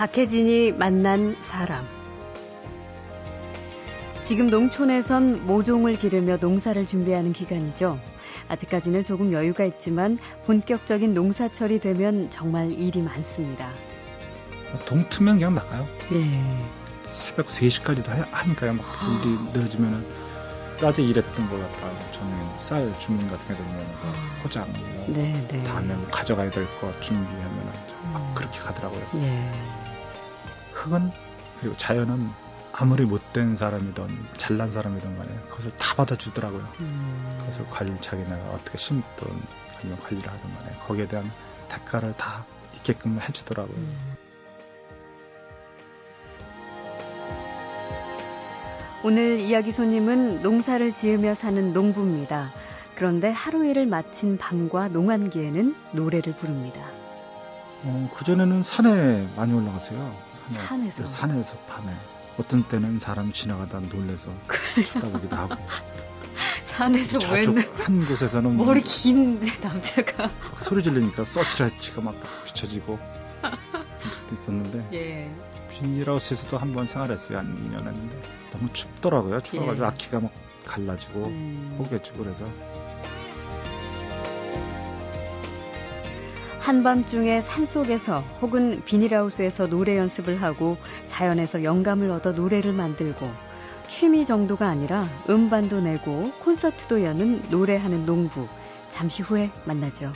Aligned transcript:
박혜진이 0.00 0.72
만난 0.72 1.36
사람. 1.42 1.86
지금 4.22 4.48
농촌에선 4.48 5.46
모종을 5.46 5.92
기르며 5.92 6.38
농사를 6.38 6.86
준비하는 6.86 7.34
기간이죠. 7.34 8.00
아직까지는 8.48 9.04
조금 9.04 9.34
여유가 9.34 9.62
있지만 9.64 10.18
본격적인 10.46 11.12
농사철이 11.12 11.80
되면 11.80 12.30
정말 12.30 12.72
일이 12.72 13.02
많습니다. 13.02 13.68
동트면 14.86 15.34
그냥 15.34 15.54
나가요. 15.54 15.86
예. 16.12 16.24
새벽 17.12 17.44
3시까지도 17.48 18.08
하니까요. 18.08 18.72
막 18.72 18.86
일이 19.22 19.36
늦어지면은 19.52 20.02
낮에 20.80 21.02
일했던 21.02 21.50
걸 21.50 21.60
갖다가 21.60 22.10
저는 22.12 22.58
쌀 22.58 22.98
주문 22.98 23.28
같은 23.28 23.54
게 23.54 23.62
들면 23.62 23.86
포장 24.42 24.66
뭐 24.72 25.04
네, 25.08 25.46
네. 25.48 25.62
다음에 25.64 25.94
뭐 25.94 26.06
가져가야 26.10 26.50
될 26.50 26.66
거 26.80 26.90
준비하면은 27.00 27.66
막 28.14 28.22
음. 28.22 28.32
그렇게 28.34 28.60
가더라고요. 28.60 29.02
예. 29.16 29.42
흙은 30.80 31.10
그리고 31.60 31.76
자연은 31.76 32.30
아무리 32.72 33.04
못된 33.04 33.56
사람이든 33.56 34.28
잘난 34.36 34.72
사람이든 34.72 35.18
간에 35.18 35.34
그것을 35.48 35.70
다 35.76 35.94
받아주더라고요. 35.96 36.66
음. 36.80 37.36
그것을 37.40 37.66
관리 37.66 38.00
자기네가 38.00 38.50
어떻게 38.52 38.78
심든 38.78 39.04
아니면 39.78 39.98
관리를 40.00 40.30
하든 40.30 40.56
간에 40.56 40.76
거기에 40.86 41.06
대한 41.06 41.30
대가를 41.68 42.14
다 42.16 42.46
있게끔 42.76 43.20
해주더라고요. 43.20 43.76
음. 43.76 43.98
오늘 49.02 49.40
이야기 49.40 49.72
손님은 49.72 50.42
농사를 50.42 50.94
지으며 50.94 51.34
사는 51.34 51.72
농부입니다. 51.72 52.52
그런데 52.94 53.30
하루 53.30 53.64
일을 53.64 53.86
마친 53.86 54.36
밤과 54.36 54.88
농한기에는 54.88 55.74
노래를 55.92 56.36
부릅니다. 56.36 56.89
어, 57.82 58.10
그전에는 58.14 58.62
산에 58.62 59.28
많이 59.36 59.52
올라가세요. 59.54 60.14
산에, 60.48 60.66
산에서? 60.66 61.02
네, 61.04 61.06
산에서 61.10 61.56
밤에. 61.68 61.92
어떤 62.38 62.62
때는 62.64 62.98
사람 62.98 63.32
지나가다 63.32 63.80
놀래서 63.80 64.30
쳐다보기도 64.86 65.36
하고. 65.36 65.54
산에서 66.64 67.18
저쪽 67.18 67.56
웬한 67.56 68.06
곳에서는 68.06 68.56
머리 68.64 68.80
긴 68.82 69.40
남자가 69.62 70.28
막 70.50 70.60
소리 70.60 70.82
지르니까 70.82 71.24
서치라이트가 71.24 72.00
막 72.00 72.14
비춰지고 72.44 72.98
그런 73.40 74.12
적도 74.12 74.34
있었는데 74.34 74.88
예. 74.94 75.30
비닐하우스에서도 75.70 76.56
한 76.56 76.72
번 76.72 76.86
생활했어요. 76.86 77.38
한 77.38 77.54
2년 77.56 77.86
했는데 77.86 78.22
너무 78.52 78.72
춥더라고요. 78.72 79.40
추워가지고 79.40 79.84
예. 79.84 79.88
악기가 79.88 80.20
막 80.20 80.30
갈라지고 80.64 81.24
음. 81.26 81.74
포개지고 81.78 82.24
그래서 82.24 82.44
한밤중에 86.70 87.40
산속에서 87.40 88.20
혹은 88.40 88.80
비닐하우스에서 88.84 89.66
노래 89.66 89.98
연습을 89.98 90.40
하고 90.40 90.76
자연에서 91.08 91.64
영감을 91.64 92.12
얻어 92.12 92.30
노래를 92.30 92.72
만들고 92.72 93.26
취미 93.88 94.24
정도가 94.24 94.68
아니라 94.68 95.04
음반도 95.28 95.80
내고 95.80 96.30
콘서트도 96.44 97.02
여는 97.02 97.42
노래하는 97.50 98.06
농부. 98.06 98.46
잠시 98.88 99.20
후에 99.20 99.50
만나죠. 99.64 100.12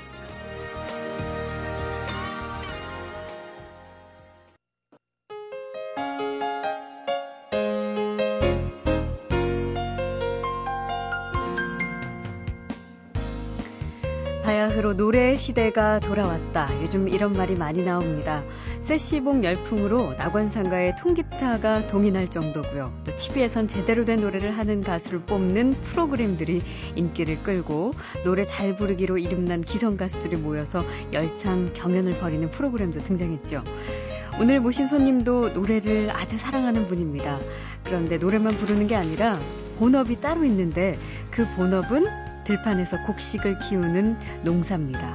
노래의 14.96 15.36
시대가 15.36 15.98
돌아왔다. 15.98 16.68
요즘 16.82 17.08
이런 17.08 17.32
말이 17.32 17.56
많이 17.56 17.84
나옵니다. 17.84 18.44
세시봉 18.82 19.42
열풍으로 19.42 20.14
낙원상가의 20.14 20.94
통기타가 21.00 21.86
동인할 21.88 22.30
정도고요. 22.30 22.92
또 23.04 23.16
TV에선 23.16 23.66
제대로 23.66 24.04
된 24.04 24.20
노래를 24.20 24.52
하는 24.52 24.80
가수를 24.82 25.22
뽑는 25.22 25.70
프로그램들이 25.70 26.62
인기를 26.94 27.42
끌고 27.42 27.94
노래 28.24 28.46
잘 28.46 28.76
부르기로 28.76 29.18
이름난 29.18 29.62
기성 29.62 29.96
가수들이 29.96 30.36
모여서 30.36 30.84
열창 31.12 31.72
경연을 31.72 32.12
벌이는 32.20 32.50
프로그램도 32.50 33.00
등장했죠. 33.00 33.64
오늘 34.40 34.60
모신 34.60 34.86
손님도 34.86 35.50
노래를 35.50 36.10
아주 36.10 36.36
사랑하는 36.36 36.86
분입니다. 36.88 37.40
그런데 37.84 38.16
노래만 38.16 38.54
부르는 38.56 38.86
게 38.86 38.96
아니라 38.96 39.34
본업이 39.78 40.20
따로 40.20 40.44
있는데 40.44 40.98
그 41.30 41.46
본업은 41.56 42.23
들판에서 42.44 43.02
곡식을 43.02 43.58
키우는 43.58 44.44
농사입니다. 44.44 45.14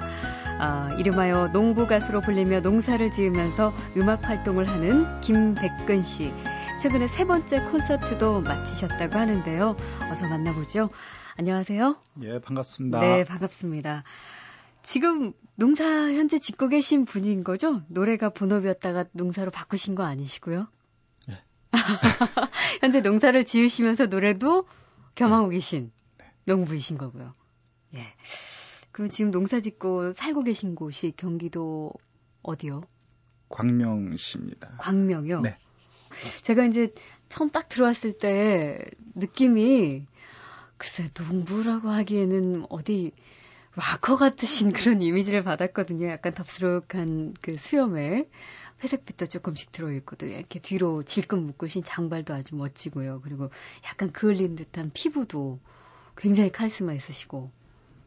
아, 0.62 0.94
이름하여 1.00 1.54
농부 1.54 1.88
가수로 1.88 2.20
불리며 2.20 2.60
농사를 2.60 3.10
지으면서 3.12 3.72
음악 3.96 4.28
활동을 4.28 4.68
하는 4.68 5.22
김백근 5.22 6.04
씨. 6.04 6.34
최근에 6.82 7.08
세 7.08 7.26
번째 7.26 7.62
콘서트도 7.72 8.42
마치셨다고 8.42 9.18
하는데요. 9.18 9.78
어서 10.12 10.28
만나보죠. 10.28 10.90
안녕하세요. 11.38 11.96
예 12.24 12.40
반갑습니다. 12.40 13.00
네, 13.00 13.24
반갑습니다. 13.24 14.04
지금 14.84 15.32
농사 15.56 15.86
현재 15.86 16.38
짓고 16.38 16.68
계신 16.68 17.06
분인 17.06 17.46
거죠? 17.46 17.82
노래가 17.88 18.30
본업이었다가 18.30 19.06
농사로 19.14 19.52
바꾸신 19.52 19.96
거 19.96 20.04
아니시고요? 20.04 20.68
예. 21.30 21.44
현재 22.82 23.00
농사를 23.00 23.42
지으시면서 23.46 24.08
노래도 24.08 24.66
겸하고 25.16 25.50
계신 25.50 25.92
농부이신 26.50 26.98
거고요. 26.98 27.34
예. 27.96 28.06
그럼 28.92 29.10
지금 29.10 29.32
농사 29.32 29.60
짓고 29.60 30.12
살고 30.12 30.44
계신 30.44 30.76
곳이 30.76 31.14
경기도 31.16 31.94
어디요? 32.42 32.82
광명시입니다. 33.50 34.78
광명이요? 34.80 35.42
네. 35.42 35.58
제가 36.42 36.66
이제 36.66 36.94
처음 37.30 37.50
딱 37.50 37.70
들어왔을 37.70 38.18
때 38.18 38.80
느낌이 39.16 40.06
글쎄 40.78 41.10
농부라고 41.18 41.90
하기에는 41.90 42.66
어디 42.70 43.12
락커 43.76 44.18
같으신 44.18 44.72
그런 44.72 45.02
이미지를 45.02 45.44
받았거든요. 45.44 46.08
약간 46.08 46.34
덥수룩한 46.34 47.36
그 47.42 47.58
수염에 47.58 48.28
회색빛도 48.84 49.28
조금씩 49.28 49.72
들어있고 49.72 50.16
또 50.16 50.26
이렇게 50.26 50.60
뒤로 50.60 51.04
질끈 51.04 51.46
묶으신 51.46 51.84
장발도 51.84 52.34
아주 52.34 52.56
멋지고요. 52.56 53.22
그리고 53.22 53.50
약간 53.86 54.12
그을린 54.12 54.56
듯한 54.56 54.92
피부도 54.94 55.60
굉장히 56.20 56.52
카리스마 56.52 56.94
있으시고 56.94 57.50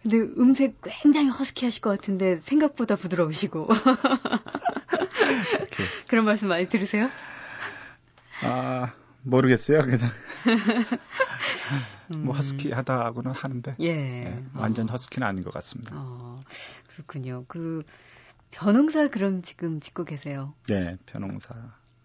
근데 0.02 0.18
음색 0.18 0.80
굉장히 0.82 1.28
허스키 1.28 1.64
하실 1.64 1.80
것 1.80 1.90
같은데 1.90 2.36
생각보다 2.38 2.96
부드러우시고 2.96 3.68
그런 6.08 6.24
말씀 6.24 6.48
많이 6.48 6.68
들으세요? 6.68 7.08
아 8.42 8.92
모르겠어요. 9.22 9.82
그냥 9.82 10.10
음. 12.14 12.24
뭐 12.24 12.34
허스키 12.34 12.72
하다고는 12.72 13.30
하는데 13.32 13.72
예. 13.80 13.94
네, 13.94 14.44
완전 14.56 14.88
어. 14.88 14.92
허스키는 14.92 15.26
아닌 15.26 15.42
것 15.42 15.52
같습니다. 15.54 15.94
어, 15.96 16.40
그렇군요. 16.88 17.44
그 17.48 17.82
변홍사 18.50 19.08
그럼 19.08 19.42
지금 19.42 19.80
짓고 19.80 20.04
계세요. 20.04 20.54
네, 20.66 20.96
변홍사 21.06 21.54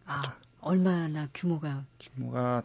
아, 0.06 0.36
얼마나 0.62 1.28
규모가 1.34 1.84
규모가 2.00 2.64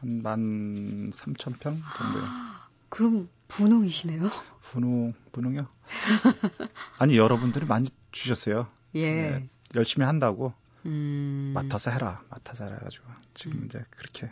한 0.00 0.22
만 0.22 1.10
삼천 1.14 1.54
평 1.54 1.74
정도요. 1.96 2.53
그럼 2.94 3.28
분홍이시네요. 3.48 4.30
분홍 4.62 5.14
분홍요? 5.32 5.66
아니 6.98 7.16
여러분들이 7.16 7.66
많이 7.66 7.88
주셨어요. 8.12 8.68
예. 8.94 9.10
네, 9.10 9.48
열심히 9.74 10.06
한다고 10.06 10.54
음. 10.86 11.50
맡아서 11.54 11.90
해라, 11.90 12.22
맡아서 12.30 12.64
해라 12.64 12.76
해가지고 12.76 13.04
지금 13.34 13.58
음. 13.58 13.64
이제 13.66 13.84
그렇게 13.90 14.30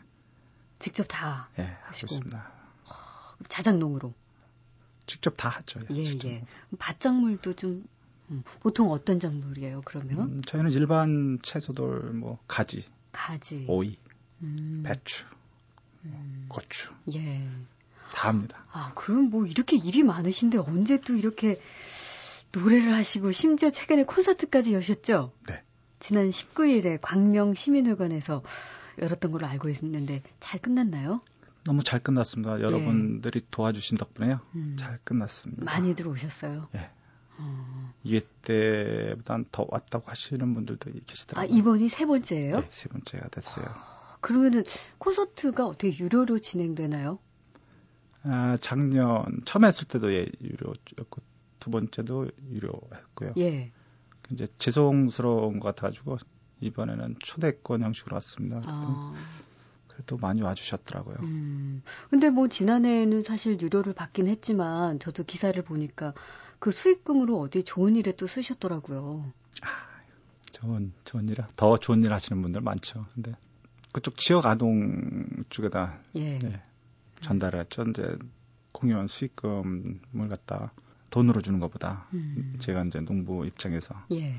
직접 0.79 1.05
다 1.09 1.49
예 1.59 1.63
하고 1.65 1.77
하시고. 1.87 2.07
있습니다. 2.15 2.53
자작농으로. 3.49 4.15
직접 5.07 5.35
다 5.37 5.49
하죠. 5.49 5.81
예, 5.91 6.03
직접. 6.05 6.29
예. 6.29 6.45
밭작물도 6.79 7.55
좀 7.55 7.85
음, 8.31 8.45
보통 8.61 8.93
어떤 8.93 9.19
작물이에요? 9.19 9.83
그러면 9.85 10.19
음, 10.21 10.43
저희는 10.43 10.71
일반 10.71 11.41
채소들 11.43 12.13
뭐 12.13 12.39
가지, 12.47 12.85
가지. 13.11 13.67
오이, 13.69 13.99
음, 14.43 14.85
배추, 14.87 15.25
음, 16.05 16.47
고추 16.49 16.93
예. 17.13 17.49
다 18.13 18.29
합니다. 18.29 18.65
아, 18.73 18.93
그럼 18.95 19.31
뭐 19.31 19.47
이렇게 19.47 19.77
일이 19.77 20.03
많으신데 20.03 20.59
언제 20.59 21.01
또 21.01 21.15
이렇게 21.15 21.61
노래를 22.53 22.95
하시고 22.95 23.33
심지어 23.33 23.71
최근에 23.71 24.05
콘서트까지 24.05 24.75
여셨죠? 24.75 25.33
네. 25.49 25.63
지난 25.99 26.29
19일에 26.31 26.99
광명 27.01 27.55
시민회관에서 27.55 28.43
열었던 29.01 29.33
걸로 29.33 29.47
알고 29.47 29.69
있는데 29.71 30.23
잘 30.41 30.61
끝났나요? 30.61 31.23
너무 31.65 31.83
잘 31.83 32.01
끝났습니다. 32.01 32.61
여러분들이 32.61 33.41
도와주신 33.51 33.97
덕분에요. 33.97 34.41
예. 34.43 34.59
음, 34.59 34.77
잘 34.79 34.99
끝났습니다. 35.05 35.65
많이 35.65 35.95
들어오셨어요. 35.95 36.69
예. 36.75 36.91
어. 37.39 37.93
이게 38.03 38.27
때보단 38.43 39.47
더 39.53 39.67
왔다고 39.69 40.11
하시는 40.11 40.55
분들도 40.55 40.91
아, 40.91 40.95
계시더라고요. 41.07 41.57
이번이 41.57 41.89
세 41.89 42.05
번째예요? 42.05 42.61
네, 42.61 42.69
세 42.71 42.89
번째가 42.89 43.29
됐어요. 43.29 43.67
그러면은 44.21 44.65
콘서트가 44.99 45.67
어떻게 45.67 45.97
유료로 45.97 46.41
진행되나요? 46.41 47.19
아, 48.25 48.57
작년 48.61 49.25
처음 49.45 49.65
했을 49.65 49.87
때도 49.87 50.13
예, 50.13 50.27
유료였고 50.41 51.23
두 51.59 51.71
번째도 51.71 52.31
유료했고요. 52.51 53.35
예. 53.39 53.73
이제 54.31 54.47
죄송스러운 54.59 55.61
것 55.61 55.75
같아가지고 55.75 56.19
이번에는 56.61 57.17
초대권 57.21 57.83
형식으로 57.83 58.15
왔습니다. 58.15 58.61
아. 58.67 59.15
그래도 59.89 60.17
많이 60.17 60.41
와주셨더라고요. 60.41 61.17
음. 61.23 61.83
근데 62.09 62.31
뭐 62.31 62.49
지난해에는 62.49 63.23
사실 63.23 63.61
유료를 63.61 63.93
받긴 63.93 64.27
했지만 64.27 64.99
저도 64.99 65.25
기사를 65.25 65.61
보니까 65.63 66.15
그 66.59 66.71
수익금으로 66.71 67.39
어디 67.41 67.63
좋은 67.63 67.97
일에 67.97 68.13
또 68.13 68.27
쓰셨더라고요. 68.27 69.33
아, 69.63 69.69
좋은 70.53 70.93
좋은 71.05 71.29
일, 71.29 71.37
더 71.57 71.77
좋은 71.77 72.05
일 72.05 72.13
하시는 72.13 72.41
분들 72.41 72.63
많죠. 72.63 73.05
근데 73.15 73.35
그쪽 73.93 74.17
지역 74.17 74.47
아동 74.47 75.45
쪽에다 75.51 75.99
예. 76.17 76.39
예, 76.43 76.63
전달을 77.23 77.61
했죠. 77.61 77.85
이제 77.89 78.17
공연 78.73 79.07
수익금을 79.07 80.29
갖다 80.29 80.73
돈으로 81.11 81.41
주는 81.41 81.61
것보다 81.61 82.07
음. 82.15 82.57
제가 82.59 82.85
이제 82.85 83.01
농부 83.01 83.47
입장에서 83.47 83.95
예. 84.13 84.35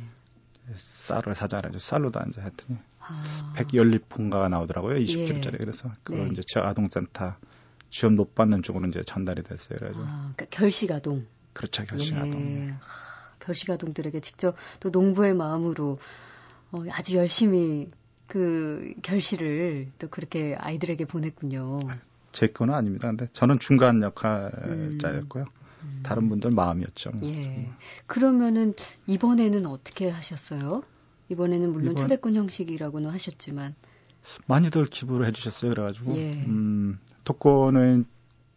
쌀을 0.75 1.35
사자 1.35 1.57
그래서 1.57 1.79
쌀로도 1.79 2.19
이제 2.29 2.41
했더니 2.41 2.79
아. 2.99 3.53
100연립본가가 3.57 4.49
나오더라고요. 4.49 4.97
20kg짜리. 4.97 5.53
예. 5.53 5.57
그래서 5.57 5.91
그거 6.03 6.23
네. 6.23 6.29
이제 6.31 6.41
지역 6.45 6.65
아동센터 6.65 7.35
지원 7.89 8.15
못 8.15 8.33
받는 8.33 8.63
쪽으로 8.63 8.87
이제 8.87 9.01
전달이 9.01 9.43
됐어요. 9.43 9.77
그래가지고. 9.77 10.03
아, 10.03 10.33
그러니까 10.35 10.45
결식 10.49 10.91
아동. 10.91 11.27
그렇죠, 11.53 11.85
결식아동. 11.85 12.41
예. 12.41 12.73
결식 13.39 13.69
아동들에게 13.69 14.19
직접 14.21 14.55
또 14.79 14.89
농부의 14.89 15.35
마음으로 15.35 15.99
어, 16.71 16.83
아주 16.91 17.17
열심히 17.17 17.91
그 18.25 18.93
결실을 19.03 19.91
또 19.99 20.07
그렇게 20.07 20.55
아이들에게 20.57 21.05
보냈군요. 21.05 21.79
제 22.33 22.47
거는 22.47 22.73
아닙니다. 22.73 23.07
근데 23.07 23.27
저는 23.31 23.59
중간 23.59 24.01
역할자였고요. 24.01 25.45
음. 25.83 25.99
다른 26.03 26.29
분들 26.29 26.51
마음이었죠. 26.51 27.11
뭐. 27.11 27.29
예. 27.29 27.69
그러면은 28.07 28.73
이번에는 29.07 29.65
어떻게 29.65 30.09
하셨어요? 30.09 30.83
이번에는 31.29 31.71
물론 31.71 31.91
이번... 31.91 32.03
초대권 32.03 32.35
형식이라고는 32.35 33.09
하셨지만 33.09 33.75
많이들 34.47 34.85
기부를 34.85 35.27
해주셨어요. 35.27 35.69
그래가지고 35.69 36.15
예. 36.17 36.31
음, 36.31 36.99
독거는 37.23 38.05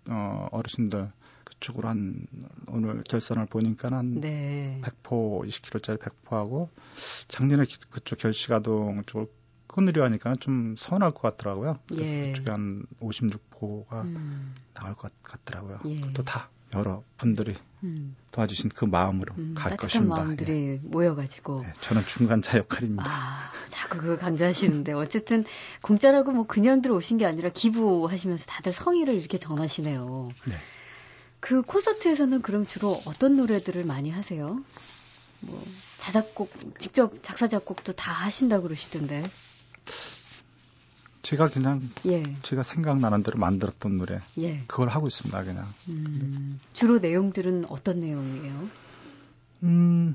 어, 0.08 0.49
어르신들 0.52 1.11
그쪽으로 1.44 1.88
한 1.88 2.26
오늘 2.69 3.02
결산을 3.05 3.46
보니까 3.46 3.90
한 3.90 4.20
네. 4.20 4.81
100포 4.82 5.46
20kg짜리 5.46 5.99
100포하고 5.99 6.69
작년에 7.28 7.64
그쪽 7.90 8.19
결식아동 8.19 9.02
쪽을 9.06 9.26
끊으려 9.76 10.05
하니까 10.05 10.34
좀 10.40 10.75
서운할 10.78 11.11
것 11.11 11.20
같더라고요. 11.20 11.78
그래서 11.87 12.11
예. 12.11 12.32
그쪽에 12.32 12.50
한 12.50 12.87
56포가 13.00 14.05
음. 14.05 14.55
나올 14.73 14.94
것 14.94 15.12
같더라고요. 15.23 15.81
예. 15.84 16.00
또다 16.14 16.49
여러 16.75 17.02
분들이 17.19 17.55
음. 17.84 18.17
도와주신 18.32 18.70
그 18.75 18.87
마음으로 18.87 19.34
음, 19.37 19.55
갈 19.55 19.76
것입니다. 19.76 20.17
마음들이 20.17 20.52
예. 20.52 20.81
모여가지고. 20.82 21.62
네, 21.62 21.73
저는 21.82 22.06
중간자 22.06 22.56
역할입니다. 22.56 23.05
아, 23.06 23.52
자꾸 23.69 23.99
그걸 23.99 24.17
강조하시는데 24.17 24.94
어쨌든 24.94 25.44
공짜라고 25.82 26.32
뭐 26.32 26.46
그냥 26.46 26.81
들어오신 26.81 27.19
게 27.19 27.26
아니라 27.26 27.50
기부하시면서 27.50 28.46
다들 28.46 28.73
성의를 28.73 29.14
이렇게 29.14 29.37
전하시네요. 29.37 30.31
네. 30.46 30.55
그 31.40 31.61
콘서트에서는 31.61 32.40
그럼 32.40 32.67
주로 32.67 33.02
어떤 33.05 33.37
노래들을 33.37 33.84
많이 33.84 34.11
하세요? 34.11 34.46
뭐 34.46 35.58
자작곡 35.99 36.78
직접 36.78 37.23
작사 37.23 37.46
작곡도 37.46 37.93
다 37.93 38.12
하신다고 38.12 38.62
그러시던데. 38.64 39.23
제가 41.26 41.48
그냥 41.48 41.80
예. 42.06 42.22
제가 42.42 42.62
생각나는 42.62 43.24
대로 43.24 43.38
만들었던 43.38 43.98
노래 43.98 44.20
예. 44.38 44.58
그걸 44.68 44.88
하고 44.88 45.08
있습니다 45.08 45.42
그냥. 45.42 45.64
음, 45.88 46.60
주로 46.72 46.98
내용들은 46.98 47.64
어떤 47.68 47.98
내용이에요? 47.98 48.68
음 49.64 50.14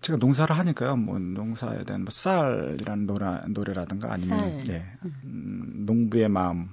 제가 0.00 0.18
농사를 0.18 0.56
하니까요. 0.56 0.96
뭐 0.96 1.18
농사에 1.20 1.84
대한 1.84 2.02
뭐 2.02 2.10
쌀이라는 2.10 3.06
노래 3.06 3.40
노래라든가 3.48 4.12
아니면 4.12 4.64
쌀. 4.64 4.68
예 4.68 4.84
음, 5.04 5.84
농부의 5.86 6.28
마음 6.28 6.70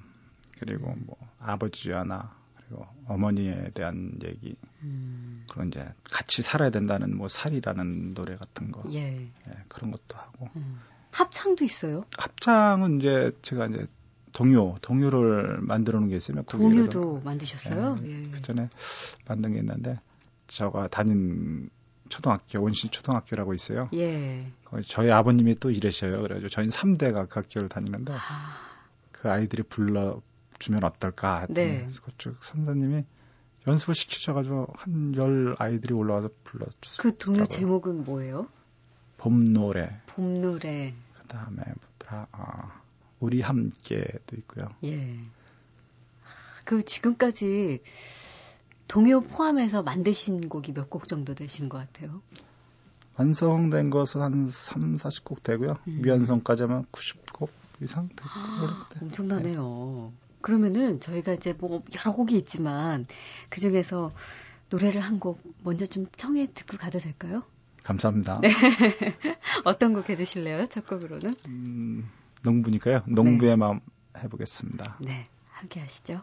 그리고 0.60 0.96
뭐 1.06 1.16
아버지와 1.40 2.06
나 2.06 2.34
그리고 2.56 2.88
어머니에 3.08 3.70
대한 3.76 4.18
얘기 4.24 4.56
음. 4.82 5.46
그런 5.52 5.68
이제 5.68 5.88
같이 6.06 6.42
살아야 6.42 6.72
된다는 6.72 7.16
뭐 7.16 7.28
살이라는 7.28 8.16
노래 8.16 8.36
같은 8.36 8.72
거 8.72 8.82
예. 8.92 9.22
예 9.22 9.64
그런 9.68 9.92
것도 9.92 10.18
하고. 10.18 10.50
음. 10.56 10.80
합창도 11.16 11.64
있어요? 11.64 12.04
합창은 12.18 13.00
이제 13.00 13.32
제가 13.42 13.68
이제 13.68 13.88
동요, 14.34 14.76
동요를 14.82 15.60
만들어 15.62 16.00
놓은 16.00 16.10
게 16.10 16.18
있으면 16.18 16.44
동요도 16.44 17.22
만드셨어요? 17.24 17.96
예, 18.04 18.20
예. 18.20 18.24
그 18.32 18.42
전에 18.42 18.68
만든 19.28 19.54
게 19.54 19.60
있는데 19.60 20.00
제가 20.48 20.90
다닌 20.90 21.70
초등학교 22.10 22.62
원신 22.62 22.92
초등학교라고 22.92 23.54
있어요. 23.54 23.90
예. 23.94 24.46
거기 24.66 24.84
저희 24.84 25.10
아버님이 25.10 25.56
또 25.56 25.72
일하셔요. 25.72 26.22
그래가지고 26.22 26.50
저희 26.50 26.68
3대가 26.68 27.30
그 27.30 27.40
학교를 27.40 27.70
다니는데 27.70 28.12
아. 28.14 28.58
그 29.14 29.32
아이들이 29.32 29.64
불러 29.64 30.22
주면 30.60 30.84
어떨까 30.84 31.48
네. 31.50 31.88
그쪽 32.04 32.44
선생님이 32.44 33.06
연습을 33.68 33.96
시키셔가지고 33.96 34.68
한 34.76 35.14
열 35.16 35.56
아이들이 35.60 35.94
올라와서 35.94 36.30
불러줬어요. 36.44 36.98
그 37.02 37.18
동요 37.18 37.46
제목은 37.48 38.04
뭐예요? 38.04 38.48
봄 39.26 39.54
노래. 39.54 39.90
봄 40.06 40.40
노래. 40.40 40.94
그 41.20 41.28
다음에 41.28 41.64
어, 42.32 42.72
우리 43.20 43.42
함께도 43.42 44.36
있고요. 44.38 44.70
예. 44.84 45.18
그 46.66 46.84
지금까지 46.86 47.82
동요 48.88 49.22
포함해서 49.22 49.82
만드신 49.82 50.48
곡이 50.48 50.74
몇 50.74 50.90
곡 50.92 51.08
정도 51.08 51.34
되시는 51.34 51.70
것 51.70 51.80
같아요? 51.80 52.22
완성된 53.18 53.90
것은 53.90 54.22
한 54.22 54.48
3, 54.48 54.94
40곡 54.96 55.42
되고요. 55.42 55.78
음. 55.88 56.02
미완성까지 56.04 56.62
하면 56.64 56.86
90곡 56.92 57.50
이상 57.82 58.08
되고 58.10 58.30
아, 58.32 58.86
엄청나네요. 59.02 60.12
네. 60.14 60.18
그러면은 60.42 61.00
저희가 61.00 61.34
이제 61.34 61.54
뭐 61.54 61.82
여러 61.98 62.14
곡이 62.14 62.38
있지만 62.38 63.06
그 63.50 63.60
중에서 63.60 64.12
노래를 64.70 65.02
한 65.02 65.20
곡 65.20 65.42
먼저 65.64 65.88
좀 65.88 66.06
청해 66.16 66.54
듣고 66.54 66.78
가도 66.78 67.00
될까요? 67.00 67.42
감사합니다. 67.86 68.40
네. 68.42 68.50
어떤 69.64 69.94
곡 69.94 70.10
해주실래요? 70.10 70.66
첫 70.66 70.88
곡으로는? 70.88 71.36
음, 71.48 72.10
농부니까요. 72.44 73.04
농부의 73.06 73.52
네. 73.52 73.56
마음 73.56 73.80
해보겠습니다. 74.18 74.98
네, 75.02 75.26
함께 75.52 75.80
하시죠. 75.80 76.22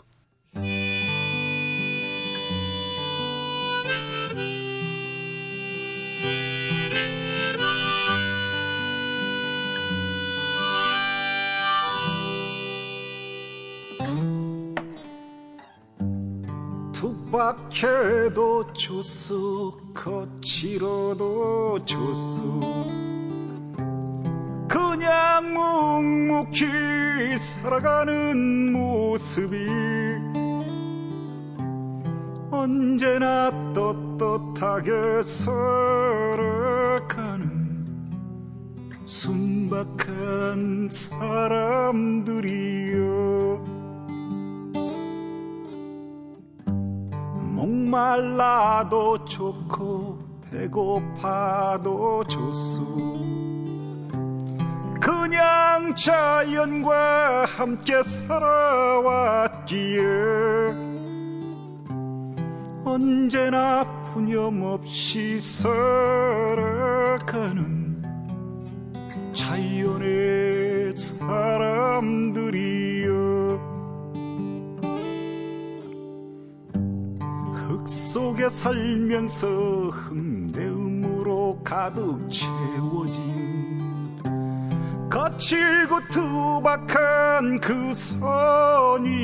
박해도 17.32 18.72
좋소 18.74 19.72
거칠어도 19.92 21.84
좋소 21.84 22.60
그냥 24.68 25.52
묵묵히 25.52 27.36
살아가는 27.38 28.72
모습이 28.72 29.56
언제나 32.52 33.50
떳떳하게 33.72 35.22
살아가는 35.22 36.62
순박한 39.04 40.88
사람들이 40.88 42.81
말라도 48.22 49.24
좋고 49.24 50.18
배고파도 50.50 52.24
좋소. 52.24 52.82
그냥 55.00 55.94
자연과 55.96 57.46
함께 57.46 58.02
살아왔기에 58.02 59.72
언제나 62.84 64.02
푸념 64.04 64.62
없이 64.62 65.40
살아 65.40 66.71
속에 78.42 78.48
살면서 78.48 79.46
흠내음으로 79.90 81.60
가득 81.62 82.28
채워진 82.28 84.18
거칠고 85.08 86.00
투박한 86.10 87.60
그 87.60 87.92
선이지만 87.92 89.20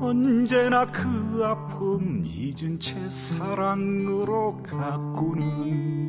언제나 0.00 0.90
그 0.90 1.42
아픔 1.44 2.24
잊은 2.24 2.80
채 2.80 3.08
사랑으로 3.08 4.62
가꾸는 4.64 6.08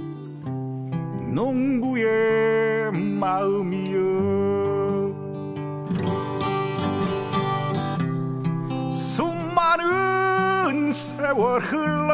농부의 1.36 2.92
마음이여 2.92 4.33
많은 9.78 10.92
세월 10.92 11.62
흘러 11.62 12.14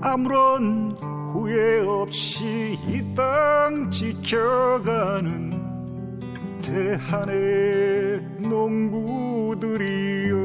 아무런 0.00 0.96
후회 1.32 1.80
없이 1.84 2.78
이 2.86 3.14
땅 3.18 3.90
지켜가는 3.90 5.50
대한의 6.62 8.20
농부들이여 8.48 10.37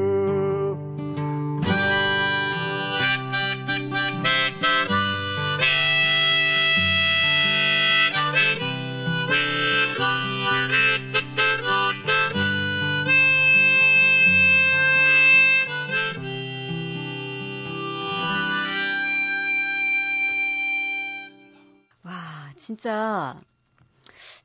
진짜 22.64 23.38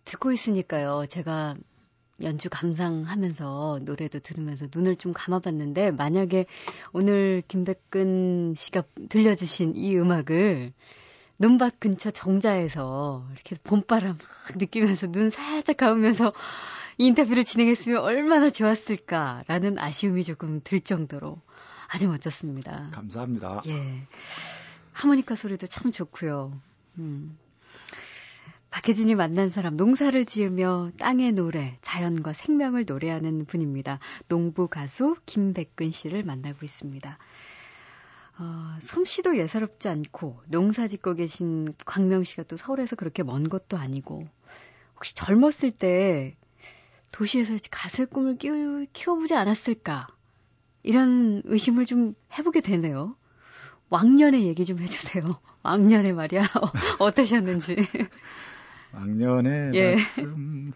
듣고 0.04 0.34
있으니까요. 0.34 1.06
제가 1.08 1.56
연주 2.22 2.50
감상하면서 2.50 3.80
노래도 3.84 4.20
들으면서 4.20 4.68
눈을 4.76 4.98
좀 4.98 5.14
감아봤는데 5.14 5.92
만약에 5.92 6.46
오늘 6.92 7.42
김백근 7.48 8.56
씨가 8.58 8.84
들려주신 9.08 9.78
이 9.78 9.96
음악을 9.96 10.74
눈밭 11.38 11.80
근처 11.80 12.12
정자에서 12.12 13.26
이렇게 13.32 13.56
봄바람 13.64 14.18
막 14.18 14.58
느끼면서 14.58 15.08
눈 15.08 15.30
살짝 15.30 15.78
감으면서 15.78 16.34
이 16.98 17.06
인터뷰를 17.06 17.46
진행했으면 17.46 18.02
얼마나 18.02 18.50
좋았을까라는 18.50 19.80
아쉬움이 19.80 20.26
조금 20.26 20.60
들 20.62 20.82
정도로 20.82 21.40
아주 21.88 22.10
멋졌습니다. 22.10 22.90
감사합니다. 22.92 23.62
예. 23.68 24.06
하모니카 24.92 25.36
소리도 25.36 25.68
참 25.68 25.94
좋고요. 25.94 26.60
음. 26.98 27.38
박혜진이 28.70 29.16
만난 29.16 29.50
사람, 29.50 29.78
농사를 29.78 30.26
지으며 30.26 30.92
땅의 31.00 31.34
노래, 31.34 31.78
자연과 31.82 32.34
생명을 32.34 32.86
노래하는 32.86 33.46
분입니다. 33.46 34.00
농부 34.28 34.68
가수 34.68 35.16
김백근 35.26 35.92
씨를 35.92 36.24
만나고 36.24 36.60
있습니다. 36.64 37.18
어, 38.40 38.78
솜씨도 38.80 39.38
예사롭지 39.38 39.90
않고 39.90 40.42
농사 40.48 40.88
짓고 40.88 41.16
계신 41.16 41.74
광명 41.86 42.24
씨가 42.24 42.44
또 42.44 42.56
서울에서 42.56 42.96
그렇게 42.96 43.22
먼 43.24 43.50
것도 43.50 43.78
아니고 43.78 44.28
혹시 44.96 45.14
젊었을 45.16 45.72
때 45.72 46.38
도시에서 47.12 47.58
가수의 47.70 48.06
꿈을 48.08 48.38
키우, 48.38 48.86
키워보지 48.94 49.34
않았을까 49.36 50.08
이런 50.84 51.42
의심을 51.46 51.86
좀 51.86 52.16
해보게 52.38 52.62
되네요. 52.62 53.16
왕년의 53.90 54.46
얘기 54.46 54.64
좀 54.66 54.80
해주세요. 54.80 55.22
왕년에 55.64 56.14
말이야 56.14 56.44
어떠셨는지. 57.00 57.76
왕년의 58.94 59.72
예. 59.76 59.94
말씀. 59.96 60.74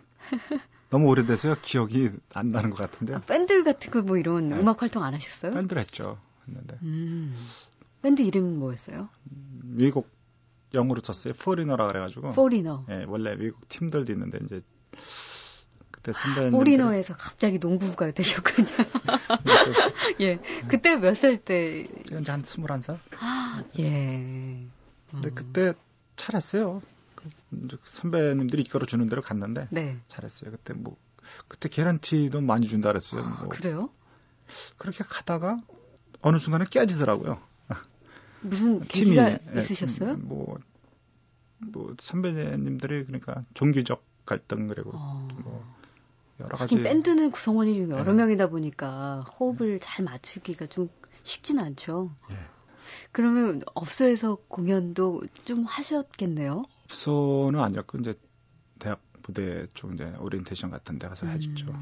너무 0.90 1.08
오래돼서요. 1.10 1.56
기억이 1.62 2.12
안 2.34 2.50
나는 2.50 2.70
것 2.70 2.78
같은데. 2.78 3.16
아, 3.16 3.20
밴드 3.20 3.64
같은 3.64 3.92
거 3.92 4.02
뭐 4.02 4.18
이런 4.18 4.48
네. 4.50 4.56
음악 4.58 4.82
활동 4.82 5.04
안 5.04 5.14
하셨어요? 5.14 5.54
밴드를 5.54 5.82
했죠. 5.82 6.20
했는데. 6.48 6.78
음. 6.84 7.36
밴드 8.02 8.22
이름 8.22 8.60
뭐였어요? 8.60 9.10
미국 9.64 10.10
영어로 10.74 11.02
쳤어요. 11.02 11.34
Foreigner라 11.34 11.88
그래가지고. 11.88 12.32
Foreigner. 12.34 12.86
예, 12.90 13.06
원래 13.08 13.36
미국 13.36 13.68
팀들도 13.70 14.12
있는데 14.14 14.40
이제 14.46 14.62
그때 15.90 16.12
선배님. 16.12 16.52
포리너에서 16.52 17.16
갑자기 17.16 17.58
농부가 17.60 18.12
되셨군요. 18.12 18.68
예, 20.22 20.40
그때 20.68 20.96
몇 20.98 21.16
살 21.16 21.38
때? 21.44 21.86
제가 22.06 22.22
이제 22.22 22.32
한 22.32 22.44
스물한 22.44 22.82
살. 22.82 23.00
아, 23.20 23.64
예. 23.80 24.66
근데 25.12 25.30
그때 25.34 25.74
잘했어요. 26.18 26.82
선배님들이 27.84 28.64
이끌어 28.64 28.86
주는 28.86 29.08
대로 29.08 29.22
갔는데 29.22 29.68
네. 29.72 30.00
잘했어요. 30.08 30.52
그때 30.52 30.74
뭐 30.74 30.98
그때 31.48 31.70
계란티도 31.70 32.42
많이 32.42 32.68
준다 32.68 32.90
그랬어요. 32.90 33.22
아, 33.22 33.38
뭐 33.40 33.50
그래요? 33.50 33.90
그렇게 34.78 35.04
가다가 35.04 35.62
어느 36.22 36.38
순간에 36.38 36.66
깨지더라고요. 36.70 37.42
무슨 38.42 38.80
계기가 38.88 39.38
팀이, 39.38 39.40
예, 39.56 39.60
있으셨어요? 39.60 40.18
뭐, 40.18 40.58
뭐 41.60 41.96
선배님들이 42.00 43.06
그러니까 43.06 43.44
종교적 43.54 44.04
갈등 44.26 44.68
그리고 44.68 44.92
어. 44.94 45.28
뭐 45.44 45.66
여러 46.40 46.58
가지 46.58 46.82
밴드는 46.82 47.32
구성원이 47.32 47.76
좀 47.76 47.92
여러 47.92 48.12
네. 48.12 48.14
명이다 48.14 48.50
보니까 48.50 49.22
호흡을 49.40 49.80
잘 49.82 50.04
맞추기가 50.06 50.66
좀 50.68 50.90
쉽지는 51.24 51.64
않죠. 51.64 52.16
네. 52.30 52.36
그러면 53.12 53.62
업소에서 53.76 54.38
공연도 54.48 55.24
좀 55.46 55.64
하셨겠네요. 55.64 56.66
업소는 56.94 57.60
아니었고 57.60 57.98
이제 57.98 58.14
대학 58.80 59.02
부대 59.24 59.66
쪽 59.74 59.94
이제 59.94 60.14
오리엔테이션 60.20 60.70
같은 60.70 61.00
데 61.00 61.08
가서 61.08 61.26
음. 61.26 61.32
해줬죠. 61.32 61.74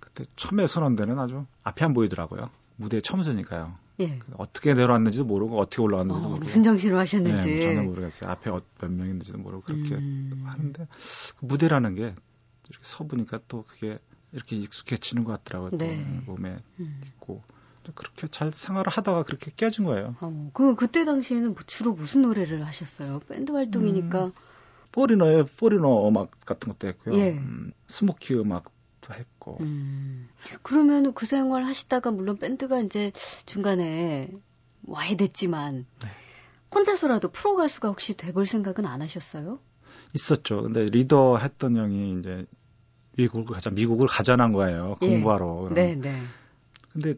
그때 0.00 0.24
처음에 0.36 0.66
섰는데는 0.66 1.18
아주 1.18 1.44
앞에 1.62 1.84
안 1.84 1.92
보이더라고요. 1.92 2.50
무대에 2.76 3.00
처음 3.00 3.22
서니까요. 3.22 3.76
예. 4.00 4.18
어떻게 4.36 4.74
내려왔는지도 4.74 5.24
모르고 5.24 5.60
어떻게 5.60 5.80
올라왔는지도 5.82 6.26
어, 6.26 6.28
모르고 6.30 6.44
무슨 6.44 6.62
정신으로 6.64 6.98
하셨는지 6.98 7.46
네, 7.46 7.60
전혀 7.60 7.82
모르겠어요. 7.82 8.30
앞에 8.30 8.50
어, 8.50 8.62
몇 8.80 8.90
명인지도 8.90 9.38
모르고 9.38 9.62
그렇게 9.62 9.94
음. 9.94 10.42
하는데 10.46 10.88
그 11.36 11.44
무대라는 11.44 11.94
게 11.94 12.14
이렇게 12.68 12.84
서 12.84 13.04
보니까 13.04 13.40
또 13.46 13.64
그게 13.64 13.98
이렇게 14.32 14.56
익숙해지는 14.56 15.22
것 15.22 15.32
같더라고요. 15.44 15.78
네. 15.78 16.04
또 16.26 16.32
몸에 16.32 16.58
음. 16.80 17.00
있고 17.06 17.42
그렇게 17.94 18.26
잘 18.28 18.50
생활을 18.50 18.90
하다가 18.90 19.24
그렇게 19.24 19.52
깨진 19.54 19.84
거예요. 19.84 20.16
어, 20.20 20.50
그럼 20.54 20.74
그때 20.74 21.04
당시에는 21.04 21.54
주로 21.66 21.92
무슨 21.92 22.22
노래를 22.22 22.66
하셨어요? 22.66 23.20
밴드 23.28 23.52
활동이니까. 23.52 24.26
음, 24.26 24.32
포리너의 24.94 25.46
포리너 25.46 26.08
음악 26.08 26.30
같은 26.46 26.72
것도 26.72 26.86
했고요. 26.86 27.18
예. 27.18 27.32
음, 27.32 27.72
스모키 27.88 28.34
음악도 28.34 29.12
했고. 29.12 29.58
음. 29.60 30.28
그러면 30.62 31.12
그 31.14 31.26
생활 31.26 31.64
하시다가 31.64 32.12
물론 32.12 32.36
밴드가 32.38 32.80
이제 32.80 33.10
중간에 33.44 34.30
와야 34.86 35.16
됐지만 35.16 35.86
네. 36.00 36.08
혼자서라도 36.72 37.32
프로 37.32 37.56
가수가 37.56 37.88
혹시 37.88 38.16
돼볼 38.16 38.46
생각은 38.46 38.86
안 38.86 39.02
하셨어요? 39.02 39.58
있었죠. 40.14 40.62
근데 40.62 40.84
리더 40.84 41.38
했던 41.38 41.76
형이 41.76 42.20
이제 42.20 42.46
미국을 43.16 43.52
가자 43.54 43.70
미국을 43.70 44.06
가자는 44.06 44.52
거예요. 44.52 44.96
예. 45.02 45.08
공부하러. 45.08 45.64
예. 45.70 45.74
네, 45.74 45.94
네. 45.96 46.22
근데 46.92 47.14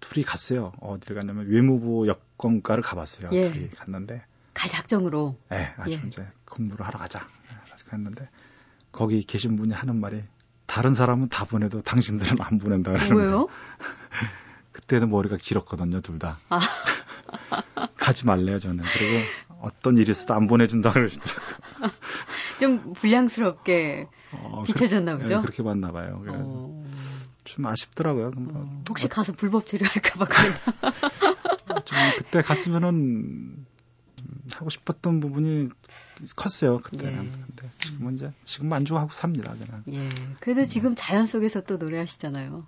둘이 0.00 0.24
갔어요. 0.24 0.72
어디를 0.80 1.14
갔냐면 1.14 1.46
외무부 1.46 2.08
여권과를 2.08 2.82
가봤어요. 2.82 3.30
예. 3.32 3.52
둘이 3.52 3.70
갔는데 3.70 4.24
갈 4.54 4.70
작정으로. 4.70 5.36
네, 5.50 5.74
아주 5.76 5.92
예. 5.92 6.06
이제 6.06 6.26
공부를 6.46 6.86
하러 6.86 6.98
가자. 6.98 7.26
했는데 7.94 8.28
거기 8.92 9.22
계신 9.22 9.56
분이 9.56 9.72
하는 9.72 10.00
말이 10.00 10.22
다른 10.66 10.94
사람은 10.94 11.28
다 11.28 11.44
보내도 11.44 11.82
당신들은 11.82 12.40
안 12.40 12.58
보낸다. 12.58 12.92
왜요? 13.14 13.48
그때는 14.72 15.10
머리가 15.10 15.36
길었거든요, 15.36 16.00
둘 16.00 16.18
다. 16.18 16.38
아. 16.48 16.60
가지 17.96 18.26
말래요, 18.26 18.58
저는. 18.58 18.84
그리고 18.84 19.24
어떤 19.60 19.96
일이 19.96 20.10
있어도 20.10 20.34
안 20.34 20.46
보내준다 20.46 20.90
그러시더라고요. 20.90 21.56
좀 22.60 22.92
불량스럽게 22.92 24.08
어, 24.32 24.62
비춰졌나 24.64 25.18
보죠? 25.18 25.36
네, 25.36 25.40
그렇게 25.40 25.62
봤나 25.62 25.90
봐요. 25.90 26.22
어... 26.28 26.84
좀 27.44 27.66
아쉽더라고요. 27.66 28.32
어, 28.36 28.82
혹시 28.88 29.08
가서 29.08 29.32
불법 29.32 29.66
체류할까봐 29.66 30.24
그랬나? 30.24 31.82
좀 31.84 31.98
그때 32.16 32.40
갔으면은 32.40 33.66
하고 34.52 34.70
싶었던 34.70 35.20
부분이 35.20 35.70
컸어요 36.36 36.78
그때는. 36.78 37.24
예. 37.24 37.30
근데 37.30 37.70
지금은 37.78 38.14
이제 38.16 38.32
지금 38.44 38.68
만족하고 38.68 39.10
삽니다 39.10 39.54
그냥. 39.54 39.82
예. 39.88 40.08
그래도 40.40 40.62
네. 40.62 40.66
지금 40.66 40.94
자연 40.96 41.26
속에서 41.26 41.62
또 41.62 41.76
노래하시잖아요. 41.76 42.66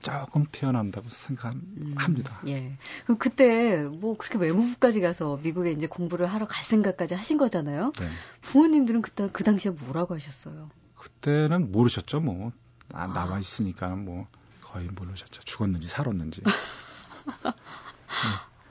조금 0.00 0.44
표현한다고 0.44 1.08
생각합니다. 1.08 2.40
음, 2.44 2.48
예. 2.48 2.78
그럼 3.04 3.18
그때 3.18 3.82
뭐 3.82 4.14
그렇게 4.14 4.38
외무부까지 4.38 5.00
가서 5.00 5.38
미국에 5.42 5.72
이제 5.72 5.86
공부를 5.86 6.26
하러 6.26 6.46
갈 6.46 6.62
생각까지 6.62 7.14
하신 7.14 7.36
거잖아요. 7.36 7.92
네. 7.98 8.08
부모님들은 8.42 9.02
그때 9.02 9.28
그 9.32 9.42
당시에 9.42 9.72
뭐라고 9.72 10.14
하셨어요? 10.14 10.70
그때는 10.96 11.72
모르셨죠, 11.72 12.20
뭐. 12.20 12.52
아, 12.92 13.06
남아 13.06 13.40
있으니까 13.40 13.88
뭐 13.88 14.28
거의 14.62 14.86
모르셨죠. 14.86 15.42
죽었는지 15.42 15.88
살았는지. 15.88 16.42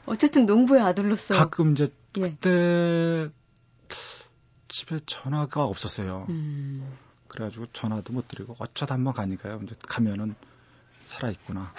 네. 0.08 0.14
어쨌든 0.14 0.46
농부의 0.46 0.82
아들로서 0.82 1.36
가끔 1.36 1.74
이제 1.74 1.88
예. 2.18 2.22
그때 2.22 3.30
집에 4.70 5.00
전화가 5.06 5.66
없었어요. 5.66 6.26
음. 6.30 6.98
그래가지고 7.28 7.68
전화도 7.74 8.14
못 8.14 8.28
드리고 8.28 8.56
어쩌다 8.60 8.96
한번 8.96 9.14
가니까요. 9.14 9.60
이제 9.64 9.76
가면은 9.88 10.36
살아 11.06 11.30
있구나. 11.30 11.74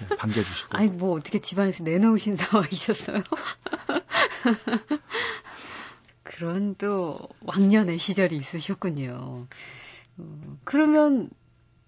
네, 0.00 0.16
반겨주시고. 0.16 0.76
아니 0.76 0.88
뭐 0.88 1.16
어떻게 1.16 1.38
집안에서 1.38 1.84
내놓으신 1.84 2.34
상황이셨어요? 2.36 3.22
그런 6.22 6.74
또 6.76 7.18
왕년의 7.42 7.98
시절이 7.98 8.36
있으셨군요. 8.36 9.46
어, 10.18 10.56
그러면 10.64 11.30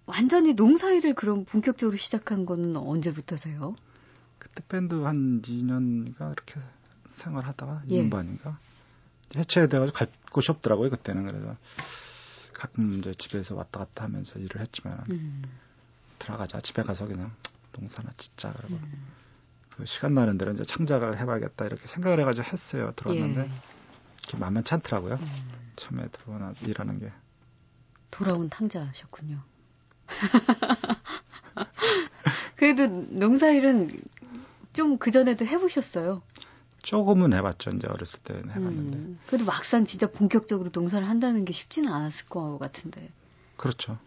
완전히 0.05 0.52
농사일을 0.52 1.14
그럼 1.14 1.45
본격적으로 1.45 1.97
시작한 1.97 2.45
건 2.45 2.76
언제부터세요? 2.76 3.75
그때 4.54 4.66
밴드 4.68 4.94
한 4.94 5.40
2년인가 5.42 6.32
이렇게 6.32 6.61
생활하다가 7.06 7.82
예. 7.88 8.02
2년 8.02 8.11
반인가 8.11 8.59
해체돼가지고 9.35 9.97
갈 9.97 10.09
곳이 10.30 10.52
없더라고요 10.52 10.90
그때는 10.90 11.26
그래서 11.26 11.56
가끔 12.52 12.99
이제 12.99 13.14
집에서 13.14 13.54
왔다 13.54 13.80
갔다 13.80 14.04
하면서 14.04 14.38
일을 14.38 14.61
했지만 14.61 15.04
음. 15.11 15.42
들어가자 16.18 16.61
집에 16.61 16.82
가서 16.82 17.06
그냥 17.06 17.32
농사나 17.78 18.11
짓자 18.16 18.52
그러고 18.52 18.75
음. 18.75 19.06
그 19.71 19.87
시간 19.87 20.14
나는 20.14 20.37
대로 20.37 20.52
이제 20.52 20.64
창작을 20.64 21.18
해봐야겠다 21.18 21.64
이렇게 21.64 21.87
생각을 21.87 22.21
해가지고 22.21 22.47
했어요 22.52 22.92
들어왔는데 22.94 23.40
예. 23.40 23.50
이렇게 24.21 24.38
만만치 24.38 24.75
않더라고요 24.75 25.14
음. 25.14 25.73
처음에 25.76 26.09
들어오나 26.09 26.52
일하는 26.62 26.99
게 26.99 27.11
돌아온 28.12 28.49
탕자셨군요. 28.49 29.42
그래도 32.56 32.87
농사일은 32.87 33.90
좀 34.73 34.99
그전에도 34.99 35.45
해보셨어요? 35.47 36.23
조금은 36.83 37.33
해봤죠. 37.33 37.71
이제 37.71 37.87
어렸을 37.87 38.21
때는 38.21 38.50
해봤는데. 38.50 38.99
음, 38.99 39.19
그래도 39.26 39.45
막상 39.45 39.85
진짜 39.85 40.11
본격적으로 40.11 40.71
농사를 40.73 41.09
한다는 41.09 41.45
게 41.45 41.52
쉽지는 41.52 41.93
않았을 41.93 42.26
것 42.29 42.59
같은데. 42.59 43.09
그렇죠. 43.57 43.99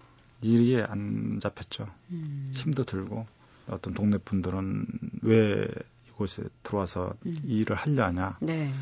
일이 0.41 0.81
안 0.81 1.39
잡혔죠. 1.41 1.87
음. 2.11 2.51
힘도 2.53 2.83
들고 2.83 3.25
어떤 3.67 3.93
동네 3.93 4.17
분들은 4.17 4.85
왜 5.21 5.67
이곳에 6.09 6.43
들어와서 6.63 7.13
음. 7.25 7.35
일을 7.45 7.75
하려 7.75 8.05
하냐. 8.05 8.37
네. 8.41 8.73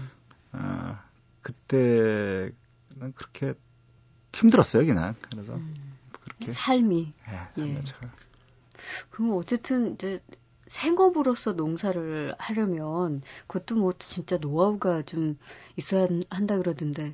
아, 0.51 1.03
그때는 1.41 2.53
그렇게 3.15 3.53
힘들었어요, 4.33 4.85
그냥. 4.85 5.15
그래서 5.29 5.55
음. 5.55 5.73
그렇게 6.23 6.51
삶이. 6.51 7.13
예. 7.29 7.61
예. 7.61 7.81
그럼 9.11 9.37
어쨌든 9.37 9.93
이제 9.93 10.21
생업으로서 10.73 11.53
농사를 11.53 12.33
하려면 12.39 13.21
그것도 13.45 13.75
뭐 13.75 13.93
진짜 13.99 14.37
노하우가 14.37 15.03
좀 15.03 15.37
있어야 15.77 16.07
한다 16.31 16.57
그러던데 16.57 17.13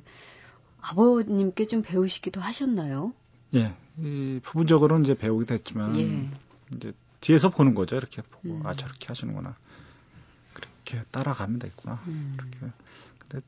아버님께 0.80 1.66
좀 1.66 1.82
배우시기도 1.82 2.40
하셨나요? 2.40 3.12
예, 3.54 3.74
이 3.98 4.40
부분적으로는 4.42 5.04
이제 5.04 5.14
배우기도 5.14 5.52
했지만 5.52 5.94
예. 5.98 6.30
이제 6.74 6.94
뒤에서 7.20 7.50
보는 7.50 7.74
거죠. 7.74 7.96
이렇게 7.96 8.22
보고 8.22 8.48
음. 8.48 8.66
아 8.66 8.72
저렇게 8.72 9.08
하시는구나. 9.08 9.54
그렇게 10.54 11.04
따라가면 11.10 11.58
되겠구나. 11.58 12.00
음. 12.06 12.36
그렇게. 12.38 12.72
근데 13.18 13.46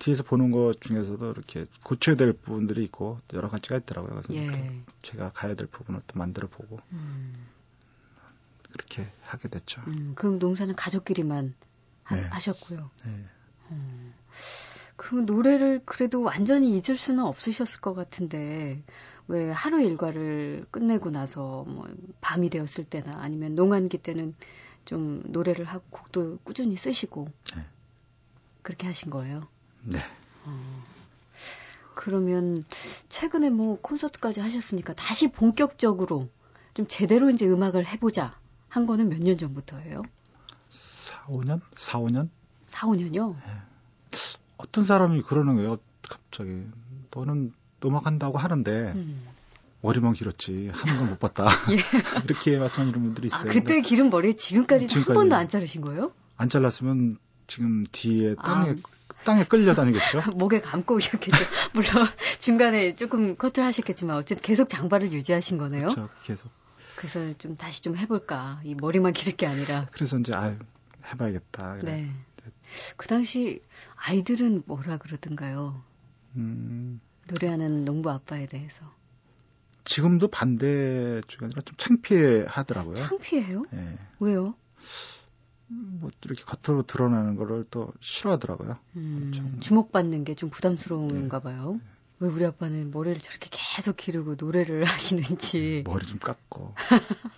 뒤에서 0.00 0.24
보는 0.24 0.50
것 0.50 0.80
중에서도 0.80 1.30
이렇게 1.30 1.66
고쳐야 1.84 2.16
될 2.16 2.32
부분들이 2.32 2.82
있고 2.82 3.20
여러 3.32 3.48
가지가 3.48 3.76
있더라고요. 3.76 4.22
그래서 4.22 4.34
예. 4.34 4.82
제가 5.02 5.30
가야 5.30 5.54
될 5.54 5.68
부분을 5.68 6.00
또 6.08 6.18
만들어 6.18 6.48
보고. 6.48 6.80
음. 6.90 7.54
그렇게 8.76 9.10
하게 9.22 9.48
됐죠. 9.48 9.80
음, 9.86 10.12
그럼 10.14 10.38
농사는 10.38 10.74
가족끼리만 10.76 11.54
하, 12.02 12.16
네. 12.16 12.28
셨고요 12.38 12.90
네. 13.04 13.24
음, 13.70 14.14
그럼 14.96 15.24
노래를 15.26 15.82
그래도 15.84 16.22
완전히 16.22 16.70
잊을 16.76 16.96
수는 16.96 17.24
없으셨을 17.24 17.80
것 17.80 17.94
같은데 17.94 18.82
왜 19.28 19.50
하루 19.50 19.80
일과를 19.80 20.66
끝내고 20.70 21.10
나서 21.10 21.64
뭐 21.64 21.88
밤이 22.20 22.50
되었을 22.50 22.84
때나 22.84 23.18
아니면 23.20 23.54
농한기 23.54 23.98
때는 23.98 24.34
좀 24.84 25.22
노래를 25.26 25.64
하고 25.64 25.82
곡도 25.90 26.38
꾸준히 26.44 26.76
쓰시고 26.76 27.28
네. 27.56 27.64
그렇게 28.62 28.86
하신 28.86 29.10
거예요? 29.10 29.48
네. 29.82 29.98
어, 30.44 30.84
그러면 31.94 32.64
최근에 33.08 33.50
뭐 33.50 33.80
콘서트까지 33.80 34.40
하셨으니까 34.40 34.94
다시 34.94 35.28
본격적으로 35.28 36.28
좀 36.74 36.86
제대로 36.86 37.30
이제 37.30 37.46
음악을 37.48 37.86
해보자 37.86 38.38
한 38.76 38.84
거는 38.84 39.08
몇 39.08 39.18
년 39.20 39.38
전부터예요? 39.38 40.02
4, 40.68 41.24
5년? 41.28 41.60
4, 41.74 41.98
5년? 42.00 42.28
4, 42.68 42.86
5년요? 42.88 43.34
네. 43.34 43.42
어떤 44.58 44.84
사람이 44.84 45.22
그러는 45.22 45.56
거예요, 45.56 45.78
갑자기. 46.06 46.64
너는 47.14 47.54
음악 47.86 48.04
한다고 48.04 48.36
하는데, 48.36 48.70
음. 48.94 49.22
머리만 49.80 50.12
길었지, 50.12 50.70
하는 50.74 50.98
건 50.98 51.08
못 51.08 51.18
봤다. 51.18 51.46
예. 51.72 51.76
이렇게 52.24 52.58
말씀하시는 52.58 52.92
분들이 53.02 53.26
있어요. 53.28 53.48
아, 53.48 53.52
그때 53.52 53.80
기른 53.80 54.10
머리에 54.10 54.34
지금까지, 54.34 54.88
지금까지, 54.88 55.08
한 55.10 55.14
번도 55.14 55.36
안 55.36 55.48
자르신 55.48 55.80
거예요? 55.80 56.12
안 56.36 56.50
잘랐으면 56.50 57.16
지금 57.46 57.86
뒤에 57.90 58.34
땅에, 58.44 58.70
아. 58.72 58.74
땅에 59.24 59.44
끌려다니겠죠? 59.44 60.20
목에 60.36 60.60
감고 60.60 60.96
오셨겠죠. 60.96 61.36
물론 61.72 62.06
중간에 62.38 62.94
조금 62.94 63.36
커트를 63.36 63.66
하셨겠지만 63.66 64.16
어쨌든 64.18 64.42
계속 64.44 64.68
장발을 64.68 65.12
유지하신 65.12 65.56
거네요. 65.56 65.88
그렇죠. 65.88 66.10
계속. 66.24 66.50
그래서 66.96 67.32
좀 67.38 67.56
다시 67.56 67.82
좀 67.82 67.96
해볼까. 67.96 68.60
이 68.64 68.74
머리만 68.74 69.12
기를 69.12 69.36
게 69.36 69.46
아니라. 69.46 69.86
그래서 69.92 70.18
이제 70.18 70.32
아 70.34 70.56
해봐야겠다. 71.12 71.78
네. 71.82 72.10
그 72.96 73.06
당시 73.06 73.60
아이들은 73.96 74.62
뭐라 74.66 74.96
그러던가요? 74.98 75.82
음. 76.36 77.00
노래하는 77.28 77.84
농부 77.84 78.10
아빠에 78.10 78.46
대해서. 78.46 78.84
지금도 79.84 80.28
반대 80.28 81.20
쪽이 81.28 81.44
아니라 81.44 81.60
좀 81.62 81.76
창피해 81.76 82.44
하더라고요. 82.48 82.96
창피해요? 82.96 83.62
네. 83.70 83.98
왜요? 84.18 84.54
뭐 85.68 86.10
이렇게 86.24 86.42
겉으로 86.44 86.82
드러나는 86.84 87.34
거를 87.36 87.64
또 87.70 87.92
싫어하더라고요. 88.00 88.78
음, 88.96 89.58
주목받는 89.60 90.24
게 90.24 90.34
좀 90.34 90.50
부담스러운가 90.50 91.38
네. 91.38 91.42
봐요. 91.42 91.80
네. 91.80 91.95
왜 92.18 92.28
우리 92.28 92.46
아빠는 92.46 92.90
머리를 92.92 93.20
저렇게 93.20 93.48
계속 93.50 93.96
기르고 93.96 94.36
노래를 94.38 94.84
하시는지. 94.84 95.84
머리 95.86 96.06
좀 96.06 96.18
깎고, 96.18 96.74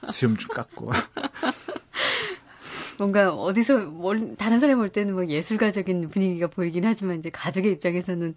수염 0.06 0.36
좀 0.36 0.50
깎고. 0.50 0.92
뭔가 2.98 3.32
어디서 3.32 3.92
다른 4.38 4.58
사람이 4.58 4.76
볼 4.76 4.88
때는 4.88 5.14
뭐 5.14 5.26
예술가적인 5.26 6.08
분위기가 6.08 6.48
보이긴 6.48 6.84
하지만 6.84 7.20
이제 7.20 7.30
가족의 7.30 7.70
입장에서는 7.72 8.34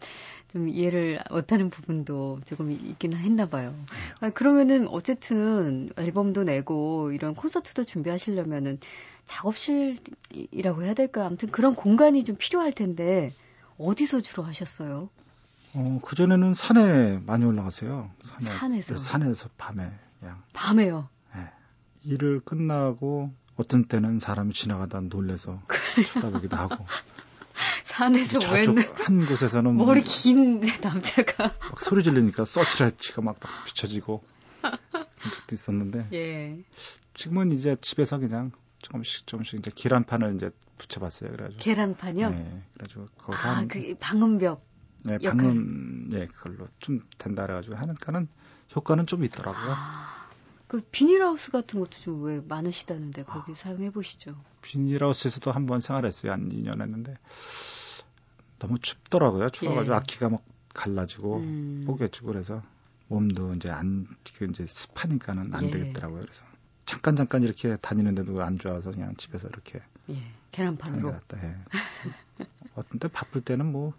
좀 0.51 0.69
이해를 0.69 1.19
못하는 1.32 1.71
부분도 1.71 2.41
조금 2.45 2.69
있긴 2.71 3.13
했나 3.13 3.47
봐요. 3.47 3.73
아, 4.19 4.30
그러면은 4.30 4.88
어쨌든 4.88 5.89
앨범도 5.97 6.43
내고 6.43 7.12
이런 7.12 7.34
콘서트도 7.34 7.86
준비하시려면은 7.86 8.80
작업실이라고 9.25 10.84
해야 10.84 10.93
될까? 10.93 11.25
아무튼 11.25 11.49
그런 11.49 11.73
공간이 11.73 12.23
좀 12.23 12.36
필요할 12.38 12.71
텐데 12.71 13.32
어디서 13.80 14.21
주로 14.21 14.43
하셨어요? 14.43 15.10
어, 15.73 15.99
그전에는 16.03 16.53
산에 16.53 17.19
많이 17.25 17.45
올라가세요. 17.45 18.12
산에, 18.19 18.57
산에서? 18.57 18.95
네, 18.95 19.01
산에서 19.01 19.49
밤에, 19.57 19.91
그냥. 20.19 20.41
밤에요? 20.53 21.10
네. 21.36 21.49
일을 22.03 22.41
끝나고 22.41 23.34
어떤 23.55 23.86
때는 23.86 24.19
사람이 24.19 24.53
지나가다 24.53 25.01
놀래서 25.01 25.62
쳐다보기도 26.13 26.57
하고. 26.57 26.86
산에서 27.84 28.39
왜한 28.53 29.25
곳에서는 29.27 29.75
머리 29.75 30.01
긴 30.01 30.62
남자가 30.81 31.53
막 31.69 31.79
소리 31.79 32.03
지르니까 32.03 32.45
서치라이치가 32.45 33.21
막, 33.21 33.38
막 33.39 33.65
비춰지고 33.65 34.23
그런 34.62 35.34
적도 35.34 35.53
있었는데 35.53 36.07
예. 36.13 36.63
지금은 37.13 37.51
이제 37.51 37.75
집에서 37.81 38.17
그냥 38.17 38.51
조금씩 38.79 39.27
조금씩 39.27 39.60
이제 39.60 39.71
계란판을 39.75 40.36
이제 40.36 40.49
붙여봤어요. 40.77 41.31
그래가지고 41.31 41.62
계란판요? 41.62 42.29
네, 42.29 42.62
그래가지고 42.73 43.07
거기서 43.17 43.47
아, 43.47 43.65
그 43.67 43.95
방음벽 43.99 44.70
네, 45.03 45.17
방음 45.17 46.09
예 46.13 46.27
그걸로 46.27 46.67
좀 46.79 47.01
된다 47.17 47.43
그래가지고 47.43 47.75
하니까는 47.75 48.27
효과는 48.75 49.05
좀 49.07 49.23
있더라고요. 49.23 49.71
아, 49.71 50.29
그 50.67 50.81
비닐하우스 50.91 51.51
같은 51.51 51.79
것도 51.79 51.91
좀 51.99 52.23
왜 52.23 52.39
많으시다는데 52.47 53.23
거기 53.23 53.51
아, 53.51 53.55
사용해 53.55 53.91
보시죠. 53.91 54.35
비닐하우스에서도 54.61 55.51
한 55.51 55.65
번 55.65 55.79
생활했어요. 55.79 56.31
한 56.31 56.49
2년 56.49 56.81
했는데 56.81 57.15
너무 58.59 58.77
춥더라고요. 58.79 59.49
추워가지고 59.49 59.93
예. 59.93 59.97
악기가 59.97 60.29
막 60.29 60.43
갈라지고 60.73 61.37
음. 61.37 61.83
뽀개지고 61.87 62.27
그래서 62.27 62.61
몸도 63.07 63.55
이제 63.55 63.69
안그 63.69 64.45
이제 64.49 64.65
습하니까는 64.67 65.53
안 65.53 65.65
예. 65.65 65.71
되겠더라고요. 65.71 66.21
그래서 66.21 66.45
잠깐 66.85 67.15
잠깐 67.15 67.43
이렇게 67.43 67.75
다니는데도 67.77 68.41
안 68.41 68.57
좋아서 68.59 68.91
그냥 68.91 69.15
집에서 69.17 69.47
이렇게 69.47 69.81
예. 70.09 70.15
계란판으로. 70.51 71.11
갔다 71.11 71.37
해. 71.37 71.55
어떤 72.75 72.99
때 72.99 73.07
바쁠 73.07 73.41
때는 73.41 73.65
뭐 73.71 73.93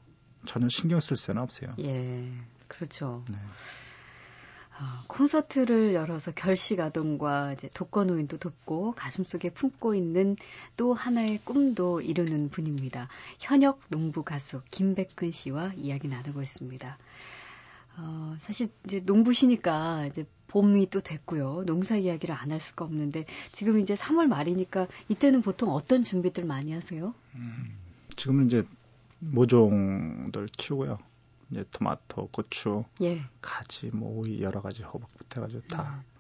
전혀 0.46 0.68
신경 0.68 1.00
쓸 1.00 1.16
새는 1.16 1.40
없어요. 1.42 1.74
예, 1.80 2.28
그렇죠. 2.68 3.24
네. 3.30 3.36
어, 3.36 5.04
콘서트를 5.06 5.94
열어서 5.94 6.32
결식 6.32 6.80
아동과 6.80 7.52
이제 7.52 7.68
독거노인도 7.74 8.38
돕고 8.38 8.92
가슴 8.92 9.22
속에 9.24 9.50
품고 9.50 9.94
있는 9.94 10.36
또 10.76 10.94
하나의 10.94 11.40
꿈도 11.44 12.00
이루는 12.00 12.48
분입니다. 12.50 13.08
현역 13.38 13.80
농부 13.88 14.22
가수 14.24 14.62
김백근 14.70 15.30
씨와 15.30 15.72
이야기 15.76 16.08
나누고 16.08 16.42
있습니다. 16.42 16.98
어, 17.98 18.36
사실 18.40 18.70
이제 18.86 19.00
농부시니까 19.04 20.06
이제 20.06 20.24
봄이 20.48 20.88
또 20.90 21.00
됐고요. 21.00 21.64
농사 21.66 21.96
이야기를 21.96 22.34
안 22.34 22.50
할 22.50 22.58
수가 22.60 22.84
없는데 22.84 23.26
지금 23.52 23.78
이제 23.78 23.94
3월 23.94 24.26
말이니까 24.26 24.86
이때는 25.08 25.42
보통 25.42 25.70
어떤 25.70 26.02
준비들 26.02 26.44
많이 26.44 26.72
하세요? 26.72 27.14
음, 27.34 27.76
지금은 28.16 28.46
이제 28.46 28.64
모종들 29.22 30.46
키우고요. 30.56 30.98
이제 31.50 31.64
토마토, 31.70 32.28
고추, 32.32 32.84
예. 33.02 33.20
가지, 33.40 33.90
뭐 33.92 34.18
오이 34.18 34.42
여러 34.42 34.62
가지 34.62 34.82
허브부터 34.82 35.42
해가지고 35.42 35.62
다 35.68 36.02
음. 36.04 36.12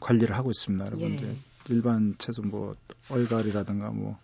관리를 0.00 0.36
하고 0.36 0.50
있습니다. 0.50 0.84
그리고 0.86 1.02
예. 1.02 1.08
이제 1.08 1.36
일반 1.68 2.16
채소 2.18 2.42
뭐 2.42 2.76
얼갈이라든가 3.10 3.90
뭐 3.90 4.18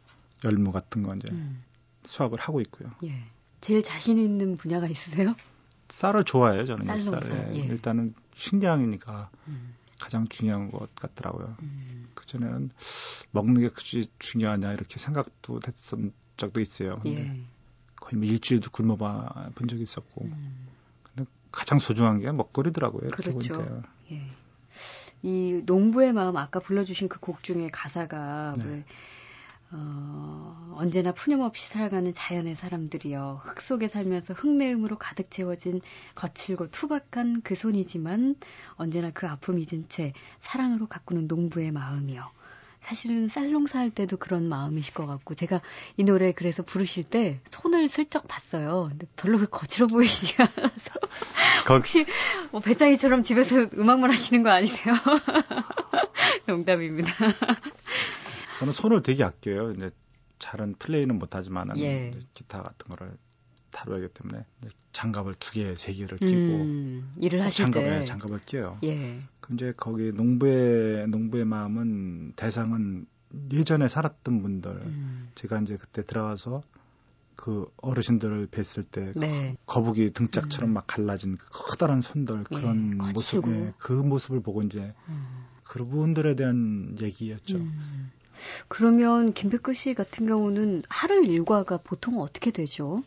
열무 0.45 0.73
같은 0.73 1.03
거 1.03 1.15
이제 1.15 1.29
음. 1.33 1.63
수확을 2.05 2.41
하고 2.41 2.61
있고요. 2.63 2.91
예. 3.05 3.13
제일 3.61 3.83
자신 3.83 4.19
있는 4.19 4.57
분야가 4.57 4.89
있으세요? 4.89 5.35
쌀을 5.89 6.25
좋아해요, 6.25 6.65
저는. 6.65 6.87
쌀 6.87 6.99
쌀을. 6.99 7.57
예. 7.57 7.61
일단은 7.61 8.15
식량이니까 8.35 9.31
음. 9.49 9.75
가장 9.99 10.27
중요한 10.29 10.71
것 10.71 10.95
같더라고요. 10.95 11.57
음. 11.63 12.09
그 12.15 12.25
전에는 12.27 12.71
먹는 13.33 13.61
게 13.61 13.69
그지 13.69 14.09
중요하냐 14.19 14.73
이렇게 14.73 14.99
생각도 14.99 15.61
했던 15.67 16.13
적도 16.37 16.61
있어요. 16.61 17.01
근데 17.03 17.21
예. 17.21 17.45
거의 18.09 18.19
뭐 18.19 18.29
일주일도 18.29 18.71
굶어봐 18.71 19.51
본 19.55 19.69
적이 19.69 19.83
있었고. 19.83 20.25
음. 20.25 20.67
근데 21.03 21.29
가장 21.53 21.79
소중한 21.79 22.21
게 22.21 22.31
먹거리더라고요. 22.33 23.07
이렇게 23.07 23.31
그렇죠. 23.31 23.53
보니까요. 23.55 23.83
예. 24.13 24.23
이 25.23 25.63
농부의 25.67 26.13
마음 26.13 26.37
아까 26.37 26.61
불러주신 26.61 27.09
그 27.09 27.19
곡 27.21 27.43
중에 27.43 27.69
가사가 27.73 28.55
네. 28.59 28.65
왜 28.65 28.85
어, 29.71 30.75
언제나 30.77 31.13
푸념 31.13 31.41
없이 31.43 31.69
살아가는 31.69 32.11
자연의 32.15 32.55
사람들이여 32.57 33.43
흙 33.45 33.61
속에 33.61 33.87
살면서 33.89 34.33
흙내음으로 34.33 34.97
가득 34.97 35.31
채워진 35.31 35.83
거칠고 36.15 36.71
투박한 36.71 37.43
그 37.43 37.55
손이지만 37.55 38.37
언제나 38.77 39.11
그 39.11 39.27
아픔 39.27 39.59
잊은 39.59 39.87
채 39.91 40.15
사랑으로 40.39 40.87
가꾸는 40.87 41.27
농부의 41.27 41.73
마음이여 41.73 42.31
사실은 42.81 43.29
쌀농사 43.29 43.79
할 43.79 43.91
때도 43.91 44.17
그런 44.17 44.49
마음이실 44.49 44.95
것 44.95 45.07
같고 45.07 45.35
제가 45.35 45.61
이 45.97 46.05
노래 46.05 46.33
그래서 46.33 46.63
부르실 46.63 47.05
때 47.05 47.41
손을 47.47 47.89
슬쩍 47.89 48.27
봤어요. 48.29 48.89
근데 48.91 49.07
별로 49.17 49.39
거칠어 49.47 49.87
보이지가 49.89 50.49
않아서 50.57 50.93
혹시 51.69 52.07
뭐 52.51 52.61
배짱이처럼 52.61 53.23
집에서 53.23 53.69
음악만 53.75 54.11
하시는 54.11 54.43
거 54.43 54.51
아니세요? 54.51 54.95
농담입니다. 56.47 57.13
저는 58.59 58.73
손을 58.73 59.03
되게 59.03 59.25
아껴요. 59.25 59.73
이제 59.73 59.91
잘은 60.39 60.77
플레이는 60.79 61.19
못하지만은 61.19 61.79
예. 61.79 62.13
기타 62.35 62.63
같은 62.63 62.89
거를 62.89 63.13
다뤄야 63.71 64.09
때문에 64.09 64.45
장갑을 64.93 65.35
두 65.39 65.53
개, 65.53 65.75
세 65.75 65.93
개를 65.93 66.19
끼고 66.19 66.33
음, 66.33 67.13
일을 67.21 67.45
하실 67.45 67.67
장갑에, 67.67 68.01
때 68.01 68.05
장갑을 68.05 68.41
끼요. 68.41 68.79
예. 68.85 69.23
그럼 69.41 69.55
이제 69.57 69.73
거기 69.77 70.13
농부의 70.13 71.09
농부의 71.09 71.45
마음은 71.45 72.33
대상은 72.37 73.07
예전에 73.53 73.89
살았던 73.89 74.43
분들. 74.43 74.71
음. 74.71 75.31
제가 75.35 75.61
이제 75.61 75.77
그때 75.77 76.05
들어가서 76.05 76.63
그 77.37 77.71
어르신들을 77.77 78.49
뵀을 78.49 78.85
때 78.91 79.13
네. 79.15 79.57
거북이 79.67 80.13
등짝처럼 80.13 80.71
음. 80.71 80.75
막 80.75 80.85
갈라진 80.87 81.37
그 81.37 81.47
커다란 81.51 82.01
손들 82.01 82.41
예, 82.41 82.43
그런 82.57 82.99
예, 83.01 83.13
모습에 83.13 83.75
그 83.79 83.93
모습을 83.93 84.41
보고 84.41 84.63
이제 84.63 84.93
음. 85.09 85.47
그분들에 85.63 86.35
대한 86.35 86.97
얘기였죠. 87.01 87.59
음. 87.59 88.11
그러면 88.67 89.33
김백근 89.35 89.75
씨 89.75 89.95
같은 89.95 90.27
경우는 90.27 90.83
하루 90.89 91.25
일과가 91.25 91.79
보통 91.79 92.21
어떻게 92.21 92.51
되죠? 92.51 93.05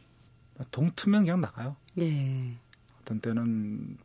동트면 0.71 1.23
그냥 1.23 1.41
나가요. 1.41 1.75
예. 1.99 2.57
어떤 3.01 3.19
때는 3.19 3.97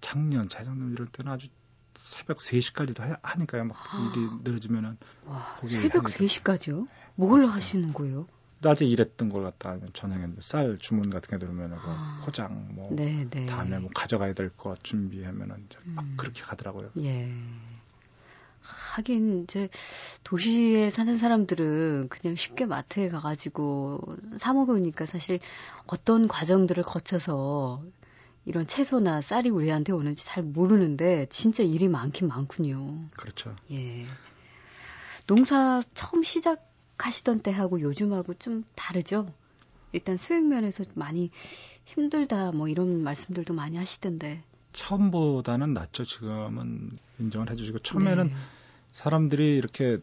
작년, 0.00 0.48
재작년 0.48 0.92
이럴 0.92 1.06
때는 1.08 1.32
아주 1.32 1.48
새벽 1.94 2.38
3시까지도 2.38 3.00
하, 3.00 3.16
하니까요. 3.22 3.64
막 3.64 3.76
일이 4.14 4.28
늘어지면은. 4.42 4.96
와, 5.26 5.56
새벽 5.68 6.04
3시까지요? 6.04 6.88
뭘 7.14 7.42
그렇죠. 7.42 7.52
하시는 7.52 7.92
거예요? 7.92 8.26
낮에 8.62 8.84
일했던 8.84 9.30
걸 9.30 9.44
갖다 9.44 9.78
저녁에 9.94 10.26
쌀 10.40 10.76
주문 10.78 11.08
같은 11.08 11.30
게 11.30 11.38
들어오면 11.38 11.70
그 11.70 11.76
아. 11.82 12.20
포장 12.22 12.68
뭐 12.74 12.94
네네. 12.94 13.30
네. 13.30 13.46
다음에 13.46 13.78
뭐 13.78 13.90
가져가야 13.94 14.34
될거 14.34 14.76
준비하면은 14.82 15.66
막 15.94 16.04
음. 16.04 16.14
그렇게 16.16 16.42
가더라고요. 16.42 16.90
예. 16.98 17.32
하긴 18.60 19.44
이제 19.44 19.68
도시에 20.24 20.90
사는 20.90 21.16
사람들은 21.16 22.08
그냥 22.08 22.36
쉽게 22.36 22.66
마트에 22.66 23.08
가가지고 23.08 24.00
사 24.36 24.52
먹으니까 24.52 25.06
사실 25.06 25.40
어떤 25.86 26.28
과정들을 26.28 26.82
거쳐서 26.82 27.82
이런 28.44 28.66
채소나 28.66 29.22
쌀이 29.22 29.50
우리한테 29.50 29.92
오는지 29.92 30.24
잘 30.24 30.42
모르는데 30.42 31.26
진짜 31.30 31.62
일이 31.62 31.88
많긴 31.88 32.28
많군요. 32.28 33.02
그렇죠. 33.16 33.54
예. 33.70 34.06
농사 35.26 35.82
처음 35.94 36.22
시작하시던 36.22 37.40
때하고 37.40 37.80
요즘하고 37.80 38.34
좀 38.34 38.64
다르죠? 38.74 39.32
일단 39.92 40.16
수익 40.16 40.44
면에서 40.44 40.84
많이 40.94 41.30
힘들다 41.84 42.52
뭐 42.52 42.68
이런 42.68 43.02
말씀들도 43.02 43.54
많이 43.54 43.76
하시던데. 43.76 44.42
처음보다는 44.72 45.74
낫죠. 45.74 46.04
지금은 46.04 46.98
인정을 47.18 47.50
해주시고 47.50 47.80
처음에는 47.80 48.28
네. 48.28 48.34
사람들이 48.92 49.56
이렇게 49.56 49.98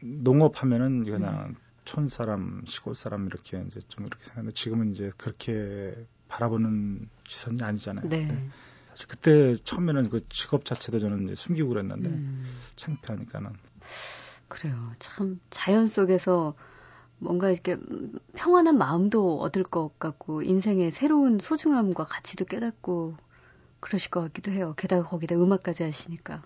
농업하면은 0.00 1.04
그냥 1.04 1.46
음. 1.50 1.56
촌 1.84 2.08
사람, 2.08 2.62
시골 2.66 2.94
사람 2.94 3.26
이렇게 3.26 3.62
이제 3.66 3.80
좀 3.88 4.06
이렇게 4.06 4.22
생각하는데 4.24 4.54
지금은 4.54 4.90
이제 4.92 5.10
그렇게 5.16 6.06
바라보는 6.28 7.08
시선이 7.26 7.62
아니잖아요. 7.62 8.08
네. 8.08 8.26
네. 8.26 8.48
사실 8.90 9.08
그때 9.08 9.56
처음에는 9.56 10.10
그 10.10 10.26
직업 10.28 10.64
자체도 10.64 11.00
저는 11.00 11.24
이제 11.24 11.34
숨기고 11.34 11.68
그랬는데 11.70 12.08
음. 12.08 12.44
창피하니까는. 12.76 13.52
그래요. 14.48 14.92
참 14.98 15.40
자연 15.50 15.86
속에서 15.86 16.54
뭔가 17.18 17.50
이렇게 17.50 17.78
평안한 18.34 18.76
마음도 18.76 19.40
얻을 19.40 19.62
것 19.62 19.98
같고 19.98 20.42
인생의 20.42 20.90
새로운 20.90 21.38
소중함과 21.38 22.04
가치도 22.04 22.44
깨닫고 22.46 23.16
그러실 23.82 24.10
것 24.10 24.22
같기도 24.22 24.52
해요. 24.52 24.74
게다가 24.78 25.04
거기다 25.04 25.36
음악까지 25.36 25.82
하시니까. 25.84 26.42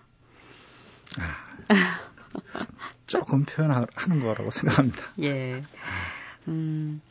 아, 1.19 1.35
조금 3.07 3.43
표현하는 3.45 4.19
거라고 4.21 4.51
생각합니다. 4.51 5.03
예. 5.21 5.63
음, 6.47 7.01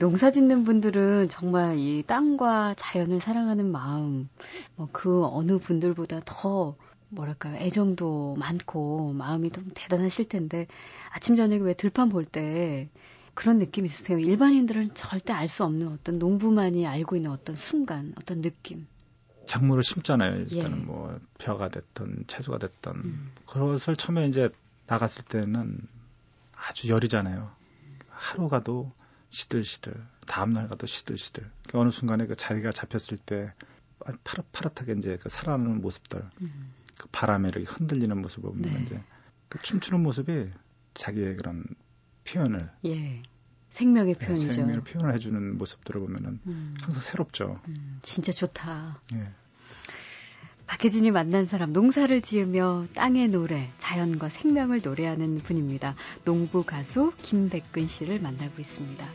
농사 0.00 0.30
짓는 0.30 0.64
분들은 0.64 1.28
정말 1.30 1.78
이 1.78 2.02
땅과 2.06 2.74
자연을 2.76 3.20
사랑하는 3.20 3.70
마음, 3.70 4.28
뭐 4.76 4.88
그 4.92 5.24
어느 5.26 5.58
분들보다 5.58 6.22
더 6.24 6.76
뭐랄까요, 7.10 7.56
애정도 7.56 8.36
많고 8.38 9.12
마음이 9.14 9.50
좀 9.50 9.70
대단하실 9.74 10.28
텐데 10.28 10.66
아침 11.10 11.36
저녁에 11.36 11.62
왜 11.62 11.74
들판 11.74 12.08
볼 12.10 12.24
때 12.26 12.88
그런 13.34 13.58
느낌 13.58 13.86
있으세요? 13.86 14.18
일반인들은 14.18 14.94
절대 14.94 15.32
알 15.32 15.48
수 15.48 15.64
없는 15.64 15.88
어떤 15.88 16.18
농부만이 16.18 16.86
알고 16.86 17.16
있는 17.16 17.30
어떤 17.30 17.56
순간, 17.56 18.14
어떤 18.18 18.42
느낌. 18.42 18.86
작물을 19.52 19.84
심잖아요. 19.84 20.46
일단은 20.48 20.80
예. 20.80 20.82
뭐 20.82 21.20
벼가 21.36 21.68
됐든 21.68 22.24
채소가 22.26 22.56
됐든 22.56 22.92
음. 22.92 23.32
그것을 23.44 23.96
처음에 23.96 24.26
이제 24.26 24.48
나갔을 24.86 25.24
때는 25.24 25.78
아주 26.56 26.88
열이잖아요. 26.88 27.50
하루 28.08 28.48
가도 28.48 28.90
시들시들 29.28 29.94
다음 30.26 30.54
날 30.54 30.68
가도 30.68 30.86
시들시들 30.86 31.50
그 31.68 31.78
어느 31.78 31.90
순간에 31.90 32.26
그 32.26 32.34
자리가 32.34 32.72
잡혔을 32.72 33.18
때 33.18 33.52
파릇파릇하게 34.24 34.94
이제 34.98 35.18
그 35.20 35.28
살아나는 35.28 35.82
모습들 35.82 36.24
음. 36.40 36.72
그 36.96 37.08
바람에 37.12 37.50
이렇게 37.50 37.66
흔들리는 37.66 38.16
모습을 38.22 38.52
보면 38.52 38.62
네. 38.62 38.82
이제 38.82 39.02
그 39.50 39.60
춤추는 39.60 40.02
모습이 40.02 40.50
자기의 40.94 41.36
그런 41.36 41.66
표현을 42.24 42.70
예. 42.86 43.22
생명의 43.68 44.14
네, 44.14 44.26
표현이죠. 44.26 44.48
네, 44.48 44.54
생명을 44.54 44.80
표현을 44.82 45.14
해주는 45.14 45.58
모습들을 45.58 46.00
보면은 46.00 46.40
음. 46.46 46.74
항상 46.80 47.02
새롭죠. 47.02 47.60
음, 47.68 47.98
진짜 48.00 48.32
좋다. 48.32 49.02
예. 49.12 49.41
박혜진이 50.72 51.10
만난 51.10 51.44
사람, 51.44 51.74
농사를 51.74 52.22
지으며 52.22 52.86
땅의 52.94 53.28
노래, 53.28 53.70
자연과 53.76 54.30
생명을 54.30 54.80
노래하는 54.82 55.40
분입니다. 55.40 55.96
농부 56.24 56.62
가수 56.62 57.12
김백근 57.20 57.88
씨를 57.88 58.20
만나고 58.20 58.54
있습니다. 58.58 59.06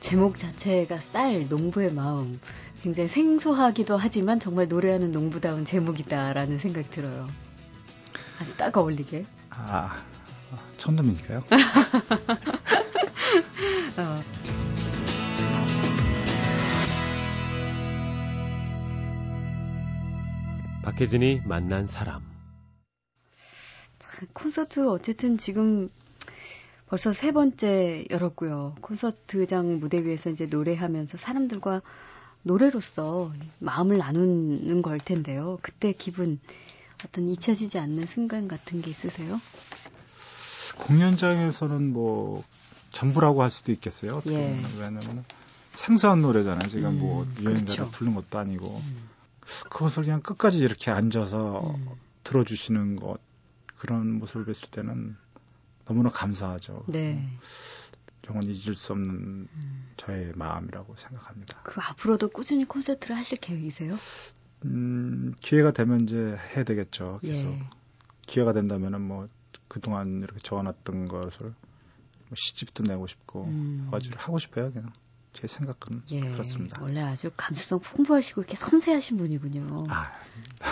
제목 0.00 0.38
자체가 0.38 0.98
쌀, 1.00 1.46
농부의 1.46 1.92
마음. 1.92 2.40
굉장히 2.80 3.10
생소하기도 3.10 3.98
하지만 3.98 4.40
정말 4.40 4.68
노래하는 4.68 5.10
농부다운 5.10 5.66
제목이다라는 5.66 6.58
생각이 6.58 6.88
들어요. 6.88 7.28
아주 8.40 8.56
딱 8.56 8.74
어울리게. 8.74 9.26
아, 9.50 10.02
천놈이니까요. 10.78 11.44
어. 13.98 14.45
박혜진이 20.96 21.42
만난 21.44 21.86
사람. 21.86 22.22
콘서트 24.32 24.88
어쨌든 24.88 25.36
지금 25.36 25.90
벌써 26.86 27.12
세 27.12 27.32
번째 27.32 28.06
열었고요. 28.08 28.76
콘서트장 28.80 29.78
무대 29.78 30.02
위에서 30.02 30.30
이제 30.30 30.46
노래하면서 30.46 31.18
사람들과 31.18 31.82
노래로서 32.44 33.30
마음을 33.58 33.98
나누는 33.98 34.80
걸 34.80 34.98
텐데요. 34.98 35.58
그때 35.60 35.92
기분 35.92 36.40
어떤 37.04 37.28
잊혀지지 37.28 37.78
않는 37.78 38.06
순간 38.06 38.48
같은 38.48 38.80
게 38.80 38.88
있으세요? 38.88 39.38
공연장에서는 40.78 41.92
뭐 41.92 42.42
전부라고 42.92 43.42
할 43.42 43.50
수도 43.50 43.70
있겠어요. 43.70 44.22
예. 44.28 44.58
왜냐면 44.78 45.26
생소한 45.72 46.22
노래잖아요. 46.22 46.70
제가 46.70 46.88
뭐 46.88 47.24
음, 47.24 47.28
뭐 47.34 47.42
유행가를 47.42 47.66
그렇죠. 47.66 47.90
부른 47.90 48.14
것도 48.14 48.38
아니고 48.38 48.66
음. 48.66 49.15
그것을 49.76 50.04
그냥 50.04 50.22
끝까지 50.22 50.56
이렇게 50.56 50.90
앉아서 50.90 51.74
음. 51.76 51.90
들어주시는 52.24 52.96
것 52.96 53.18
그런 53.76 54.18
모습을 54.18 54.46
뵀을 54.46 54.70
때는 54.70 55.16
너무나 55.84 56.08
감사하죠. 56.08 56.86
네. 56.88 57.22
영원히 58.26 58.52
잊을 58.52 58.74
수 58.74 58.92
없는 58.92 59.10
음. 59.10 59.88
저의 59.98 60.32
마음이라고 60.34 60.96
생각합니다. 60.96 61.60
그 61.62 61.78
앞으로도 61.82 62.30
꾸준히 62.30 62.64
콘서트를 62.64 63.14
하실 63.16 63.36
계획이세요? 63.36 63.96
음, 64.64 65.34
기회가 65.40 65.72
되면 65.72 66.00
이제 66.00 66.38
해야 66.54 66.64
되겠죠. 66.64 67.20
계속 67.22 67.52
예. 67.52 67.62
기회가 68.26 68.54
된다면은 68.54 69.02
뭐 69.02 69.28
그동안 69.68 70.22
이렇게 70.22 70.40
적어놨던 70.40 71.04
것을 71.04 71.48
뭐 71.48 72.34
시집도 72.34 72.82
내고 72.84 73.06
싶고 73.06 73.44
음. 73.44 73.88
가지를 73.90 74.18
하고 74.18 74.38
싶어요. 74.38 74.72
그냥 74.72 74.90
제 75.36 75.46
생각은 75.46 76.02
예. 76.12 76.20
그렇습니다. 76.20 76.80
원래 76.82 77.00
아주 77.02 77.30
감수성 77.36 77.80
풍부하시고 77.80 78.40
이렇게 78.40 78.56
섬세하신 78.56 79.18
분이군요. 79.18 79.86
아, 79.90 80.10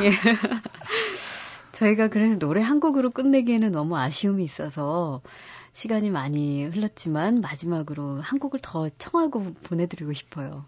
예. 0.03 0.11
저희가 1.73 2.09
그래서 2.09 2.39
노래 2.39 2.63
한 2.63 2.81
곡으로 2.81 3.11
끝내기에는 3.11 3.73
너무 3.73 3.99
아쉬움이 3.99 4.43
있어서 4.43 5.21
시간이 5.75 6.09
많이 6.11 6.65
흘렀지만 6.65 7.43
마지막으로 7.43 8.21
한 8.21 8.39
곡을 8.39 8.61
더 8.63 8.89
청하고 8.97 9.53
보내드리고 9.65 10.15
싶어요. 10.15 10.65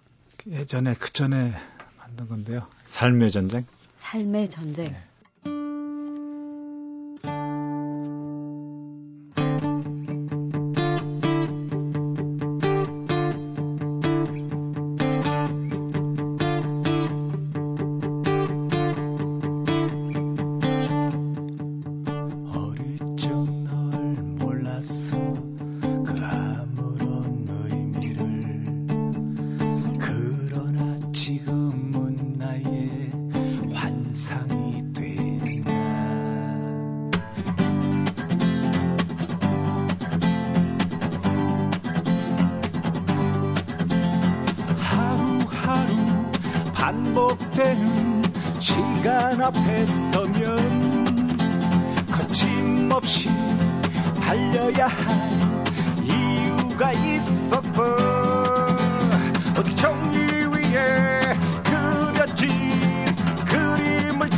예전에 0.46 0.94
그 0.94 1.12
전에 1.12 1.54
만든 1.98 2.28
건데요. 2.28 2.66
삶의 2.84 3.30
전쟁. 3.30 3.64
삶의 3.94 4.50
전쟁. 4.50 4.92
네. 4.92 5.02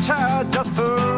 그림 0.09 1.17